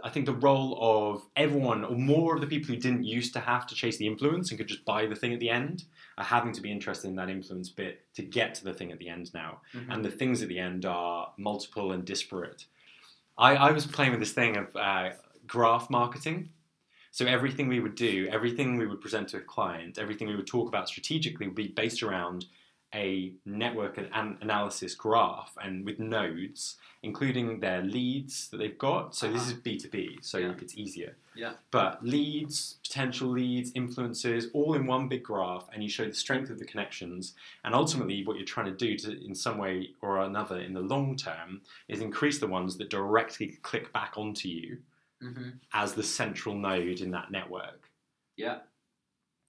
I 0.03 0.09
think 0.09 0.25
the 0.25 0.33
role 0.33 0.77
of 0.81 1.23
everyone, 1.35 1.83
or 1.83 1.95
more 1.95 2.35
of 2.35 2.41
the 2.41 2.47
people 2.47 2.73
who 2.73 2.79
didn't 2.79 3.03
used 3.03 3.33
to 3.33 3.39
have 3.39 3.67
to 3.67 3.75
chase 3.75 3.97
the 3.97 4.07
influence 4.07 4.49
and 4.49 4.57
could 4.57 4.67
just 4.67 4.85
buy 4.85 5.05
the 5.05 5.15
thing 5.15 5.33
at 5.33 5.39
the 5.39 5.49
end, 5.49 5.85
are 6.17 6.23
having 6.23 6.53
to 6.53 6.61
be 6.61 6.71
interested 6.71 7.07
in 7.07 7.15
that 7.15 7.29
influence 7.29 7.69
bit 7.69 8.01
to 8.15 8.21
get 8.21 8.55
to 8.55 8.63
the 8.63 8.73
thing 8.73 8.91
at 8.91 8.99
the 8.99 9.09
end 9.09 9.33
now. 9.33 9.61
And 9.89 10.03
the 10.03 10.11
things 10.11 10.41
at 10.41 10.49
the 10.49 10.59
end 10.59 10.85
are 10.85 11.31
multiple 11.37 11.91
and 11.91 12.05
disparate. 12.05 12.65
I, 13.37 13.55
I 13.55 13.71
was 13.71 13.85
playing 13.85 14.11
with 14.11 14.19
this 14.19 14.33
thing 14.33 14.57
of 14.57 14.75
uh, 14.75 15.09
graph 15.47 15.89
marketing. 15.89 16.49
So 17.11 17.25
everything 17.25 17.67
we 17.67 17.81
would 17.81 17.95
do, 17.95 18.29
everything 18.31 18.77
we 18.77 18.87
would 18.87 19.01
present 19.01 19.27
to 19.29 19.37
a 19.37 19.41
client, 19.41 19.97
everything 19.97 20.27
we 20.27 20.35
would 20.35 20.47
talk 20.47 20.69
about 20.69 20.87
strategically 20.87 21.47
would 21.47 21.55
be 21.55 21.67
based 21.67 22.03
around 22.03 22.45
a 22.93 23.33
network 23.45 23.97
and 23.97 24.09
an 24.13 24.37
analysis 24.41 24.95
graph 24.95 25.55
and 25.63 25.85
with 25.85 25.99
nodes, 25.99 26.77
including 27.03 27.59
their 27.59 27.81
leads 27.81 28.49
that 28.49 28.57
they've 28.57 28.77
got. 28.77 29.15
So 29.15 29.31
this 29.31 29.43
Uh-huh. 29.43 29.51
is 29.51 29.57
B2B, 29.61 30.19
so 30.21 30.37
Yeah. 30.37 30.53
it's 30.61 30.75
easier. 30.77 31.15
Yeah. 31.33 31.53
But 31.71 32.03
leads, 32.05 32.79
potential 32.83 33.29
leads, 33.29 33.71
influencers, 33.73 34.49
all 34.53 34.73
in 34.73 34.85
one 34.85 35.07
big 35.07 35.23
graph, 35.23 35.69
and 35.71 35.81
you 35.81 35.89
show 35.89 36.05
the 36.05 36.13
strength 36.13 36.49
of 36.49 36.59
the 36.59 36.65
connections. 36.65 37.33
And 37.63 37.73
ultimately, 37.73 38.25
what 38.25 38.35
you're 38.37 38.45
trying 38.45 38.65
to 38.65 38.71
do 38.85 38.97
to, 38.97 39.23
in 39.25 39.33
some 39.33 39.57
way 39.57 39.93
or 40.01 40.19
another 40.19 40.59
in 40.59 40.73
the 40.73 40.81
long 40.81 41.15
term, 41.15 41.61
is 41.87 42.01
increase 42.01 42.39
the 42.39 42.47
ones 42.47 42.77
that 42.77 42.89
directly 42.89 43.47
click 43.61 43.91
back 43.93 44.17
onto 44.17 44.49
you 44.49 44.81
Mm-hmm. 45.21 45.49
as 45.73 45.93
the 45.93 46.01
central 46.03 46.55
node 46.55 46.99
in 46.99 47.11
that 47.11 47.29
network. 47.31 47.89
Yeah. 48.37 48.61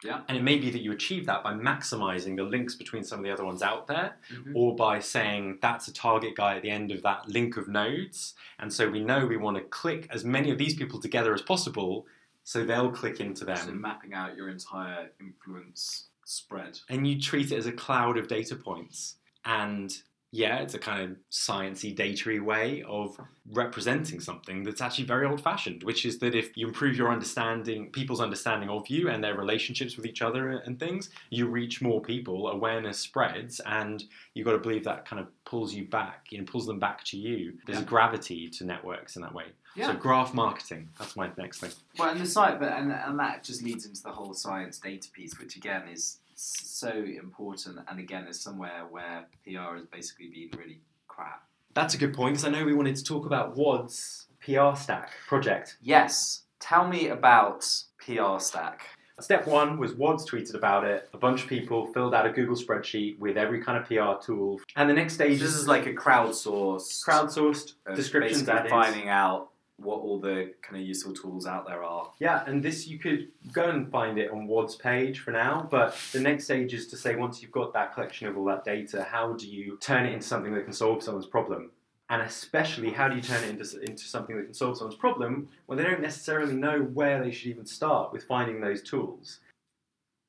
Yeah. 0.05 0.23
And 0.29 0.37
it 0.37 0.43
may 0.43 0.59
be 0.59 0.71
that 0.71 0.81
you 0.83 0.93
achieve 0.93 1.27
that 1.27 1.43
by 1.45 1.53
maximizing 1.55 2.37
the 2.37 2.43
links 2.43 2.75
between 2.75 3.05
some 3.05 3.19
of 3.21 3.25
the 3.25 3.33
other 3.33 3.45
ones 3.45 3.63
out 3.63 3.87
there, 3.87 4.17
Mm-hmm. 4.33 4.57
or 4.57 4.75
by 4.75 4.99
saying 4.99 5.59
that's 5.61 5.89
a 5.89 5.93
target 5.93 6.35
guy 6.37 6.57
at 6.57 6.63
the 6.63 6.71
end 6.71 6.91
of 6.91 7.03
that 7.03 7.29
link 7.29 7.57
of 7.57 7.69
nodes. 7.69 8.35
And 8.59 8.73
so 8.73 8.89
we 8.89 9.01
know 9.01 9.27
we 9.27 9.37
want 9.37 9.57
to 9.57 9.63
click 9.63 10.07
as 10.11 10.25
many 10.25 10.51
of 10.51 10.59
these 10.59 10.75
people 10.75 11.01
together 11.01 11.33
as 11.35 11.43
possible 11.43 12.07
so 12.45 12.65
they'll 12.65 12.91
click 12.91 13.21
into 13.21 13.45
them. 13.45 13.57
So 13.57 13.67
them. 13.67 13.81
mapping 13.81 14.15
out 14.15 14.37
your 14.37 14.49
entire 14.49 15.11
influence 15.21 16.09
spread. 16.25 16.81
And 16.89 17.07
you 17.07 17.21
treat 17.21 17.53
it 17.53 17.57
as 17.57 17.67
a 17.67 17.73
cloud 17.73 18.17
of 18.19 18.27
data 18.29 18.57
points. 18.57 19.17
And 19.45 19.93
yeah, 20.35 20.61
it's 20.61 20.73
a 20.73 20.79
kind 20.79 21.03
of 21.03 21.17
sciencey, 21.31 21.95
datary 21.95 22.43
way 22.43 22.83
of 22.89 23.17
representing 23.53 24.19
something 24.19 24.63
that's 24.63 24.81
actually 24.81 25.05
very 25.05 25.27
old-fashioned, 25.27 25.83
which 25.83 26.07
is 26.07 26.19
that 26.21 26.35
if 26.35 26.57
you 26.57 26.67
improve 26.67 26.97
your 26.97 27.11
understanding, 27.13 27.91
people's 27.93 28.21
understanding 28.21 28.71
of 28.71 28.89
you 28.89 29.11
and 29.11 29.23
their 29.23 29.37
relationships 29.37 29.95
with 29.97 30.07
each 30.07 30.23
other 30.23 30.51
and 30.65 30.81
things, 30.81 31.11
you 31.29 31.47
reach 31.49 31.83
more 31.83 32.01
people, 32.01 32.49
awareness 32.49 32.99
spreads, 32.99 33.61
and 33.67 34.05
you've 34.33 34.47
got 34.47 34.53
to 34.53 34.59
believe 34.59 34.85
that 34.85 35.05
kind 35.05 35.21
of 35.21 35.29
pulls 35.45 35.75
you 35.75 35.85
back, 35.85 36.27
you 36.31 36.39
know, 36.39 36.45
pulls 36.45 36.65
them 36.67 36.79
back 36.79 37.05
to 37.05 37.19
you. 37.19 37.53
There's 37.67 37.79
Yeah. 37.79 37.85
a 37.85 37.87
gravity 37.87 38.49
to 38.49 38.65
networks 38.65 39.17
in 39.17 39.23
that 39.23 39.35
way. 39.35 39.47
Yeah. 39.75 39.89
So 39.89 39.95
graph 39.99 40.33
marketing, 40.35 40.89
that's 40.99 41.15
my 41.17 41.31
next 41.37 41.61
thing. 41.61 41.71
Well, 41.99 42.11
and 42.11 42.21
the 42.21 42.27
site, 42.27 42.59
but 42.59 42.73
and, 42.73 42.91
and 42.91 43.19
that 43.19 43.43
just 43.45 43.63
leads 43.63 43.85
into 43.87 44.03
the 44.03 44.13
whole 44.13 44.33
science 44.35 44.79
data 44.79 45.11
piece, 45.11 45.39
which 45.39 45.57
again 45.57 45.89
is 45.89 46.19
so 46.43 46.91
important, 46.91 47.79
and 47.89 47.99
again 47.99 48.27
is 48.27 48.41
somewhere 48.41 48.87
where 48.91 49.27
PR 49.45 49.77
has 49.77 49.87
basically 49.87 50.29
been 50.29 50.59
really 50.59 50.81
crap. 51.09 51.45
That's 51.75 51.95
a 51.95 51.99
good 51.99 52.15
point 52.15 52.35
because 52.35 52.45
I 52.45 52.51
know 52.51 52.65
we 52.65 52.75
wanted 52.75 52.97
to 52.97 53.05
talk 53.05 53.27
about 53.27 53.57
Wadds' 53.57 54.27
PR 54.45 54.75
stack 54.75 55.13
project. 55.27 55.79
Yes. 55.81 56.43
Tell 56.61 56.87
me 56.87 57.09
about 57.09 57.67
PR 57.99 58.39
Stack. 58.39 58.87
Step 59.21 59.47
one 59.47 59.79
was 59.79 59.95
WAD's 59.95 60.29
tweeted 60.29 60.55
about 60.55 60.85
it. 60.85 61.09
A 61.13 61.19
bunch 61.19 61.43
of 61.43 61.49
people 61.49 61.87
filled 61.93 62.15
out 62.15 62.27
a 62.27 62.31
Google 62.31 62.57
spreadsheet 62.57 63.19
with 63.19 63.37
every 63.37 63.63
kind 63.63 63.79
of 63.79 63.87
PR 63.87 64.25
tool. 64.25 64.61
And 64.75 64.89
the 64.89 64.95
next 64.95 65.15
stage 65.15 65.39
This 65.39 65.55
is 65.55 65.69
like 65.69 65.87
a 65.87 65.93
crowdsourced 65.93 67.05
crowdsourced 67.07 67.75
descriptions 67.95 68.49
added. 68.49 68.71
finding 68.71 69.09
out 69.09 69.51
what 69.83 70.01
all 70.01 70.19
the 70.21 70.53
kind 70.63 70.81
of 70.81 70.87
useful 70.87 71.13
tools 71.13 71.47
out 71.47 71.67
there 71.67 71.83
are. 71.83 72.11
Yeah, 72.19 72.45
and 72.47 72.63
this 72.63 72.87
you 72.87 72.99
could 72.99 73.29
go 73.53 73.71
and 73.71 73.91
find 73.91 74.19
it 74.19 74.31
on 74.31 74.47
Wadds' 74.47 74.77
page 74.77 75.21
for 75.21 75.31
now, 75.31 75.67
but 75.71 75.97
the 76.13 76.21
next 76.21 76.45
stage 76.45 76.75
is 76.75 76.87
to 76.89 76.97
say 76.97 77.17
once 77.17 77.43
you've 77.43 77.53
got 77.53 77.73
that 77.75 77.95
collection 77.95 78.29
of 78.29 78.37
all 78.37 78.45
that 78.47 78.65
data, 78.65 79.03
how 79.03 79.33
do 79.33 79.47
you 79.47 79.79
turn 79.81 80.07
it 80.07 80.13
into 80.13 80.27
something 80.27 80.55
that 80.55 80.65
can 80.65 80.73
solve 80.73 81.03
someone's 81.03 81.27
problem? 81.27 81.71
And 82.11 82.21
especially, 82.23 82.91
how 82.91 83.09
do 83.09 83.17
you 83.17 83.23
turn 83.23 83.43
it 83.45 83.51
into, 83.51 83.81
into 83.81 84.05
something 84.05 84.37
that 84.37 84.45
can 84.45 84.55
solve 84.55 84.77
someone's 84.77 84.99
problem 84.99 85.49
when 85.67 85.79
they 85.79 85.85
don't 85.85 86.03
necessarily 86.03 86.53
know 86.53 86.81
where 86.81 87.23
they 87.23 87.31
should 87.31 87.49
even 87.49 87.65
start 87.65 88.13
with 88.13 88.25
finding 88.25 88.61
those 88.61 88.83
tools? 88.83 89.39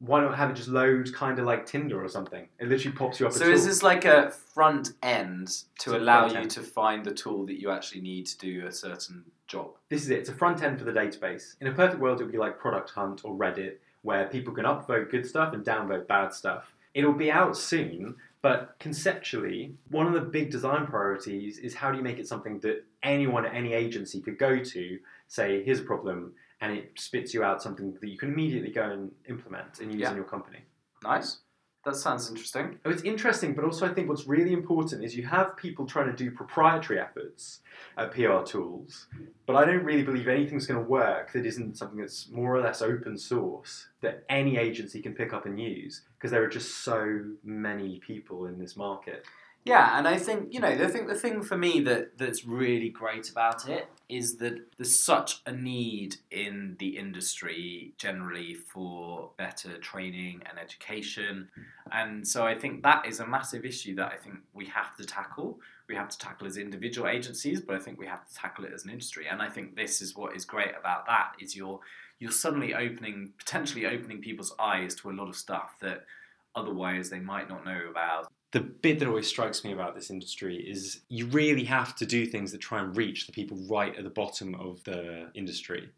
Why 0.06 0.20
not 0.22 0.36
have 0.36 0.50
it 0.50 0.56
just 0.56 0.68
load 0.68 1.14
kind 1.14 1.40
of 1.40 1.46
like 1.46 1.66
Tinder 1.66 2.04
or 2.04 2.10
something? 2.10 2.46
It 2.60 2.68
literally 2.68 2.98
pops 2.98 3.20
you 3.22 3.26
up 3.28 3.32
a 3.32 3.36
So 3.36 3.46
tool. 3.46 3.54
is 3.54 3.66
this 3.66 3.82
like 3.84 4.04
a 4.04 4.32
front 4.32 4.92
end 5.02 5.48
to 5.80 5.92
It's 5.94 6.02
allow 6.02 6.28
you 6.28 6.36
end. 6.40 6.52
to 6.52 6.62
find 6.62 7.06
the 7.06 7.14
tool 7.14 7.46
that 7.46 7.60
you 7.62 7.72
actually 7.72 8.02
need 8.02 8.26
to 8.26 8.38
do 8.38 8.68
a 8.68 8.72
certain 8.72 9.24
job? 9.48 9.70
this 9.90 10.02
is 10.04 10.10
it. 10.10 10.20
It's 10.20 10.30
a 10.30 10.34
front 10.34 10.62
end 10.62 10.78
for 10.80 10.84
the 10.86 10.92
database. 10.92 11.56
In 11.62 11.68
a 11.68 11.72
perfect 11.72 12.02
world, 12.02 12.20
it 12.20 12.24
would 12.26 12.34
be 12.34 12.38
like 12.38 12.60
Product 12.60 12.90
Hunt 12.90 13.22
or 13.24 13.34
Reddit, 13.34 13.76
where 14.02 14.28
people 14.28 14.54
can 14.54 14.66
upvote 14.66 15.10
good 15.10 15.26
stuff 15.26 15.54
and 15.54 15.64
downvote 15.64 16.06
bad 16.08 16.34
stuff. 16.34 16.74
It'll 16.94 17.14
be 17.14 17.32
out 17.32 17.56
soon, 17.56 18.16
but 18.42 18.76
conceptually, 18.80 19.74
one 19.90 20.06
of 20.08 20.14
the 20.14 20.20
big 20.22 20.52
design 20.52 20.86
priorities 20.86 21.60
is 21.60 21.74
how 21.76 21.92
do 21.92 21.98
you 21.98 22.04
make 22.04 22.20
it 22.20 22.28
something 22.28 22.60
that 22.60 22.84
anyone 23.04 23.46
at 23.46 23.54
any 23.56 23.72
agency 23.74 24.20
could 24.20 24.38
go 24.38 24.62
to, 24.64 25.00
say, 25.28 25.64
here's 25.64 25.80
a 25.80 25.84
problem, 25.84 26.34
and 26.64 26.78
it 26.78 26.92
spits 26.98 27.34
you 27.34 27.44
out 27.44 27.62
something 27.62 27.94
that 28.00 28.08
you 28.08 28.18
can 28.18 28.32
immediately 28.32 28.72
go 28.72 28.84
and 28.90 29.12
implement 29.28 29.80
and 29.82 29.92
use 29.92 30.00
Yeah. 30.02 30.12
in 30.12 30.16
your 30.16 30.26
company. 30.26 30.60
Nice. 31.04 31.40
That 31.84 31.98
sounds 31.98 32.30
interesting. 32.30 32.80
Oh, 32.86 32.90
It's 32.90 33.02
interesting, 33.04 33.54
but 33.54 33.66
also 33.66 33.86
I 33.86 33.94
think 33.94 34.08
what's 34.08 34.26
really 34.26 34.54
important 34.54 35.04
is 35.04 35.18
you 35.18 35.26
have 35.26 35.58
people 35.58 35.86
trying 35.86 36.10
to 36.10 36.16
do 36.16 36.32
proprietary 36.32 36.98
efforts 37.02 37.60
at 37.98 38.12
PR 38.14 38.42
tools, 38.46 39.08
but 39.46 39.58
I 39.58 39.66
don't 39.66 39.84
really 39.84 40.04
believe 40.04 40.30
anything's 40.30 40.66
going 40.66 40.82
to 40.82 40.90
work 40.90 41.34
that 41.34 41.46
isn't 41.46 41.76
something 41.78 42.00
that's 42.00 42.30
more 42.30 42.56
or 42.56 42.62
less 42.62 42.82
open 42.82 43.18
source 43.18 43.88
that 44.00 44.24
any 44.30 44.56
agency 44.56 45.02
can 45.02 45.14
pick 45.14 45.34
up 45.34 45.46
and 45.46 45.60
use 45.60 46.04
because 46.18 46.32
there 46.32 46.42
are 46.42 46.48
just 46.48 46.86
so 46.86 47.26
many 47.44 48.00
people 48.00 48.46
in 48.46 48.58
this 48.58 48.78
market. 48.78 49.26
Yeah, 49.66 49.98
and 49.98 50.08
I 50.08 50.18
think 50.18 50.54
you 50.54 50.62
know, 50.62 50.68
I 50.70 50.88
think 50.88 51.08
the 51.08 51.16
thing 51.16 51.42
for 51.44 51.58
me 51.58 51.82
that 51.82 52.18
that's 52.18 52.46
really 52.46 52.90
great 52.90 53.30
about 53.30 53.68
it 53.68 53.88
is 54.10 54.38
that 54.38 54.60
there's 54.78 55.00
such 55.00 55.42
a 55.46 55.52
need 55.52 56.18
in 56.32 56.76
the 56.80 56.98
industry 56.98 57.94
generally 57.98 58.54
for 58.54 59.32
better 59.38 59.78
training 59.78 60.42
and 60.50 60.60
education, 60.60 61.50
and 61.92 62.28
so 62.28 62.46
I 62.46 62.56
think 62.58 62.84
that 62.84 63.06
is 63.06 63.20
a 63.20 63.28
massive 63.28 63.66
issue 63.66 63.96
that 63.96 64.12
I 64.12 64.18
think 64.18 64.36
we 64.54 64.66
have 64.68 64.96
to 64.98 65.06
tackle. 65.06 65.60
We 65.88 65.96
have 65.96 66.10
to 66.10 66.18
tackle 66.18 66.48
as 66.48 66.58
individual 66.58 67.08
agencies, 67.08 67.62
but 67.62 67.76
I 67.76 67.80
think 67.80 68.00
we 68.00 68.08
have 68.08 68.28
to 68.28 68.34
tackle 68.34 68.66
it 68.66 68.74
as 68.74 68.84
an 68.86 68.92
industry. 68.92 69.28
And 69.30 69.42
I 69.42 69.50
think 69.50 69.76
this 69.76 70.02
is 70.02 70.16
what 70.16 70.36
is 70.36 70.46
great 70.46 70.74
about 70.80 71.06
that 71.08 71.34
is 71.40 71.56
you're 71.56 71.80
you're 72.20 72.32
suddenly 72.32 72.74
opening 72.74 73.34
potentially 73.38 73.86
opening 73.86 74.22
people's 74.22 74.56
eyes 74.60 74.96
to 74.96 75.10
a 75.10 75.14
lot 75.14 75.28
of 75.28 75.36
stuff 75.36 75.76
that 75.82 76.06
otherwise 76.56 77.10
they 77.10 77.20
might 77.20 77.50
not 77.50 77.66
know 77.66 77.82
about. 77.90 78.32
The 78.54 78.60
bit 78.60 79.00
that 79.00 79.08
always 79.08 79.28
strikes 79.28 79.64
me 79.64 79.74
about 79.74 79.96
this 79.96 80.12
industry 80.12 80.58
is 80.58 81.02
you 81.10 81.26
really 81.26 81.64
have 81.64 81.96
to 81.96 82.06
do 82.06 82.28
things 82.28 82.52
that 82.52 82.62
try 82.62 82.82
and 82.82 82.96
reach 82.96 83.26
the 83.26 83.32
people 83.32 83.58
right 83.68 83.96
at 83.98 84.04
the 84.04 84.12
bottom 84.12 84.54
of 84.54 84.84
the 84.84 85.32
industry. 85.34 85.90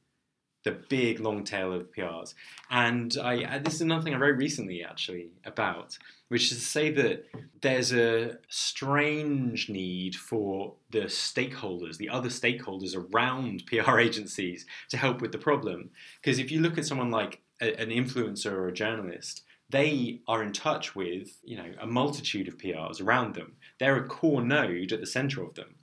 The 0.63 0.72
big 0.72 1.20
long 1.20 1.44
tail 1.44 1.74
of 1.74 1.91
PRs. 1.91 2.34
And 2.72 3.15
I, 3.22 3.60
this 3.60 3.76
is 3.76 3.82
another 3.82 4.04
thing 4.04 4.15
I 4.15 4.18
wrote 4.18 4.38
recently 4.38 4.84
actually 4.84 5.32
about, 5.44 5.98
which 6.30 6.52
is 6.52 6.58
to 6.58 6.63
say 6.63 6.91
that 6.91 7.26
there's 7.62 7.94
a 7.94 8.38
strange 8.48 9.70
need 9.70 10.15
for 10.15 10.76
the 10.91 11.02
stakeholders, 11.02 11.98
the 11.98 12.10
other 12.10 12.30
stakeholders 12.30 12.96
around 12.96 13.65
PR 13.68 14.00
agencies 14.00 14.65
to 14.89 14.98
help 14.98 15.22
with 15.22 15.34
the 15.34 15.38
problem. 15.38 15.91
Because 16.22 16.39
if 16.39 16.50
you 16.50 16.62
look 16.62 16.78
at 16.78 16.86
someone 16.86 17.12
like 17.12 17.41
a, 17.62 17.80
an 17.80 17.89
influencer 17.89 18.52
or 18.52 18.70
a 18.70 18.74
journalist, 18.74 19.44
they 19.76 20.22
are 20.26 20.42
in 20.42 20.54
touch 20.54 20.96
with 20.96 21.28
you 21.44 21.58
know 21.58 21.70
a 21.82 21.86
multitude 21.86 22.48
of 22.48 22.58
PRs 22.58 23.02
around 23.02 23.36
them. 23.36 23.50
They're 23.80 23.98
a 24.04 24.08
core 24.08 24.42
node 24.42 24.94
at 24.94 25.02
the 25.02 25.06
center 25.18 25.44
of 25.44 25.54
them. 25.56 25.76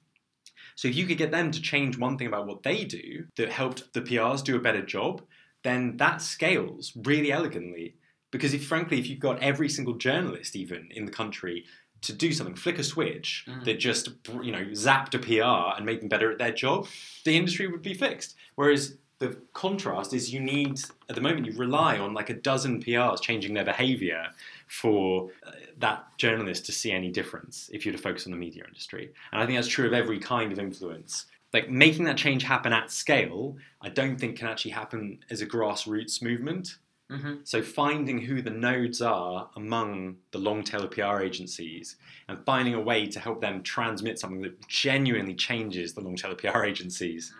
So 0.76 0.88
if 0.88 0.96
you 0.96 1.04
could 1.06 1.18
get 1.18 1.30
them 1.30 1.50
to 1.50 1.60
change 1.60 1.98
one 1.98 2.16
thing 2.16 2.26
about 2.28 2.46
what 2.46 2.62
they 2.62 2.84
do 2.84 3.26
that 3.36 3.50
helped 3.50 3.92
the 3.92 4.00
PRs 4.00 4.42
do 4.42 4.56
a 4.56 4.60
better 4.68 4.80
job, 4.96 5.22
then 5.62 5.98
that 5.98 6.22
scales 6.22 6.92
really 7.04 7.30
elegantly. 7.30 7.96
Because 8.30 8.54
if 8.54 8.66
frankly, 8.66 8.98
if 8.98 9.06
you've 9.08 9.20
got 9.28 9.42
every 9.42 9.68
single 9.68 9.94
journalist 9.94 10.56
even 10.56 10.88
in 10.90 11.04
the 11.04 11.12
country 11.12 11.64
to 12.00 12.12
do 12.14 12.32
something, 12.32 12.56
flick 12.56 12.78
a 12.78 12.82
switch 12.84 13.44
Mhm. 13.46 13.64
that 13.66 13.78
just 13.78 14.08
you 14.42 14.52
know 14.52 14.64
zapped 14.86 15.14
a 15.14 15.18
PR 15.18 15.76
and 15.76 15.84
made 15.84 16.00
them 16.00 16.08
better 16.08 16.32
at 16.32 16.38
their 16.38 16.52
job, 16.64 16.88
the 17.26 17.36
industry 17.36 17.66
would 17.66 17.82
be 17.82 17.94
fixed. 17.94 18.34
Whereas 18.54 18.96
the 19.22 19.36
contrast 19.52 20.12
is 20.12 20.34
you 20.34 20.40
need 20.40 20.80
at 21.08 21.14
the 21.14 21.20
moment 21.20 21.46
you 21.46 21.52
rely 21.56 21.96
on 21.96 22.12
like 22.12 22.28
a 22.28 22.34
dozen 22.34 22.82
PRs 22.82 23.20
changing 23.20 23.54
their 23.54 23.64
behavior 23.64 24.26
for 24.66 25.30
uh, 25.46 25.52
that 25.78 26.04
journalist 26.18 26.66
to 26.66 26.72
see 26.72 26.90
any 26.90 27.08
difference 27.08 27.70
if 27.72 27.86
you're 27.86 27.94
to 27.94 28.02
focus 28.02 28.26
on 28.26 28.32
the 28.32 28.36
media 28.36 28.64
industry. 28.66 29.12
And 29.30 29.40
I 29.40 29.46
think 29.46 29.56
that's 29.56 29.68
true 29.68 29.86
of 29.86 29.92
every 29.92 30.18
kind 30.18 30.50
of 30.50 30.58
influence. 30.58 31.26
Like 31.52 31.70
making 31.70 32.04
that 32.06 32.16
change 32.16 32.42
happen 32.42 32.72
at 32.72 32.90
scale, 32.90 33.56
I 33.80 33.90
don't 33.90 34.16
think 34.16 34.38
can 34.38 34.48
actually 34.48 34.72
happen 34.72 35.20
as 35.30 35.40
a 35.40 35.46
grassroots 35.46 36.20
movement. 36.20 36.78
Mm-hmm. 37.08 37.34
So 37.44 37.62
finding 37.62 38.18
who 38.18 38.42
the 38.42 38.50
nodes 38.50 39.00
are 39.00 39.48
among 39.54 40.16
the 40.32 40.38
long 40.38 40.64
tail 40.64 40.82
of 40.82 40.90
PR 40.90 41.20
agencies 41.20 41.94
and 42.28 42.44
finding 42.44 42.74
a 42.74 42.80
way 42.80 43.06
to 43.06 43.20
help 43.20 43.40
them 43.40 43.62
transmit 43.62 44.18
something 44.18 44.42
that 44.42 44.66
genuinely 44.66 45.34
changes 45.34 45.92
the 45.92 46.00
long 46.00 46.16
tail 46.16 46.32
of 46.32 46.38
PR 46.38 46.64
agencies 46.64 47.32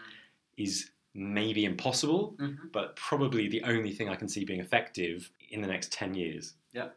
is 0.57 0.91
maybe 1.14 1.64
impossible, 1.64 2.35
Mm-hmm. 2.38 2.68
but 2.72 2.96
probably 2.96 3.48
the 3.48 3.62
only 3.64 3.92
thing 3.92 4.09
I 4.09 4.16
can 4.16 4.29
see 4.29 4.44
being 4.44 4.61
effective 4.61 5.31
in 5.51 5.61
the 5.61 5.68
next 5.68 5.92
10 5.92 6.14
years. 6.14 6.55
Yeah. 6.72 6.88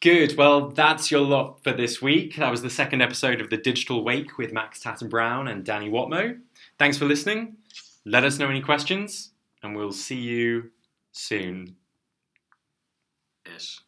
Good. 0.00 0.36
Well, 0.36 0.68
that's 0.68 1.10
your 1.10 1.20
lot 1.22 1.62
for 1.64 1.72
this 1.72 2.02
week. 2.02 2.36
That 2.36 2.50
was 2.50 2.60
the 2.62 2.68
second 2.70 3.00
episode 3.00 3.40
of 3.40 3.48
The 3.48 3.56
Digital 3.56 4.04
Wake 4.04 4.36
with 4.36 4.52
Max 4.52 4.80
Tatton 4.80 5.08
Brown 5.08 5.48
and 5.48 5.64
Danny 5.64 5.88
Whatmough. 5.88 6.38
Thanks 6.78 6.98
for 6.98 7.06
listening. 7.06 7.56
Let 8.04 8.22
us 8.24 8.38
know 8.38 8.48
any 8.50 8.60
questions, 8.60 9.30
and 9.62 9.74
we'll 9.74 9.92
see 9.92 10.20
you 10.20 10.70
soon. 11.12 11.76
Ish. 13.56 13.80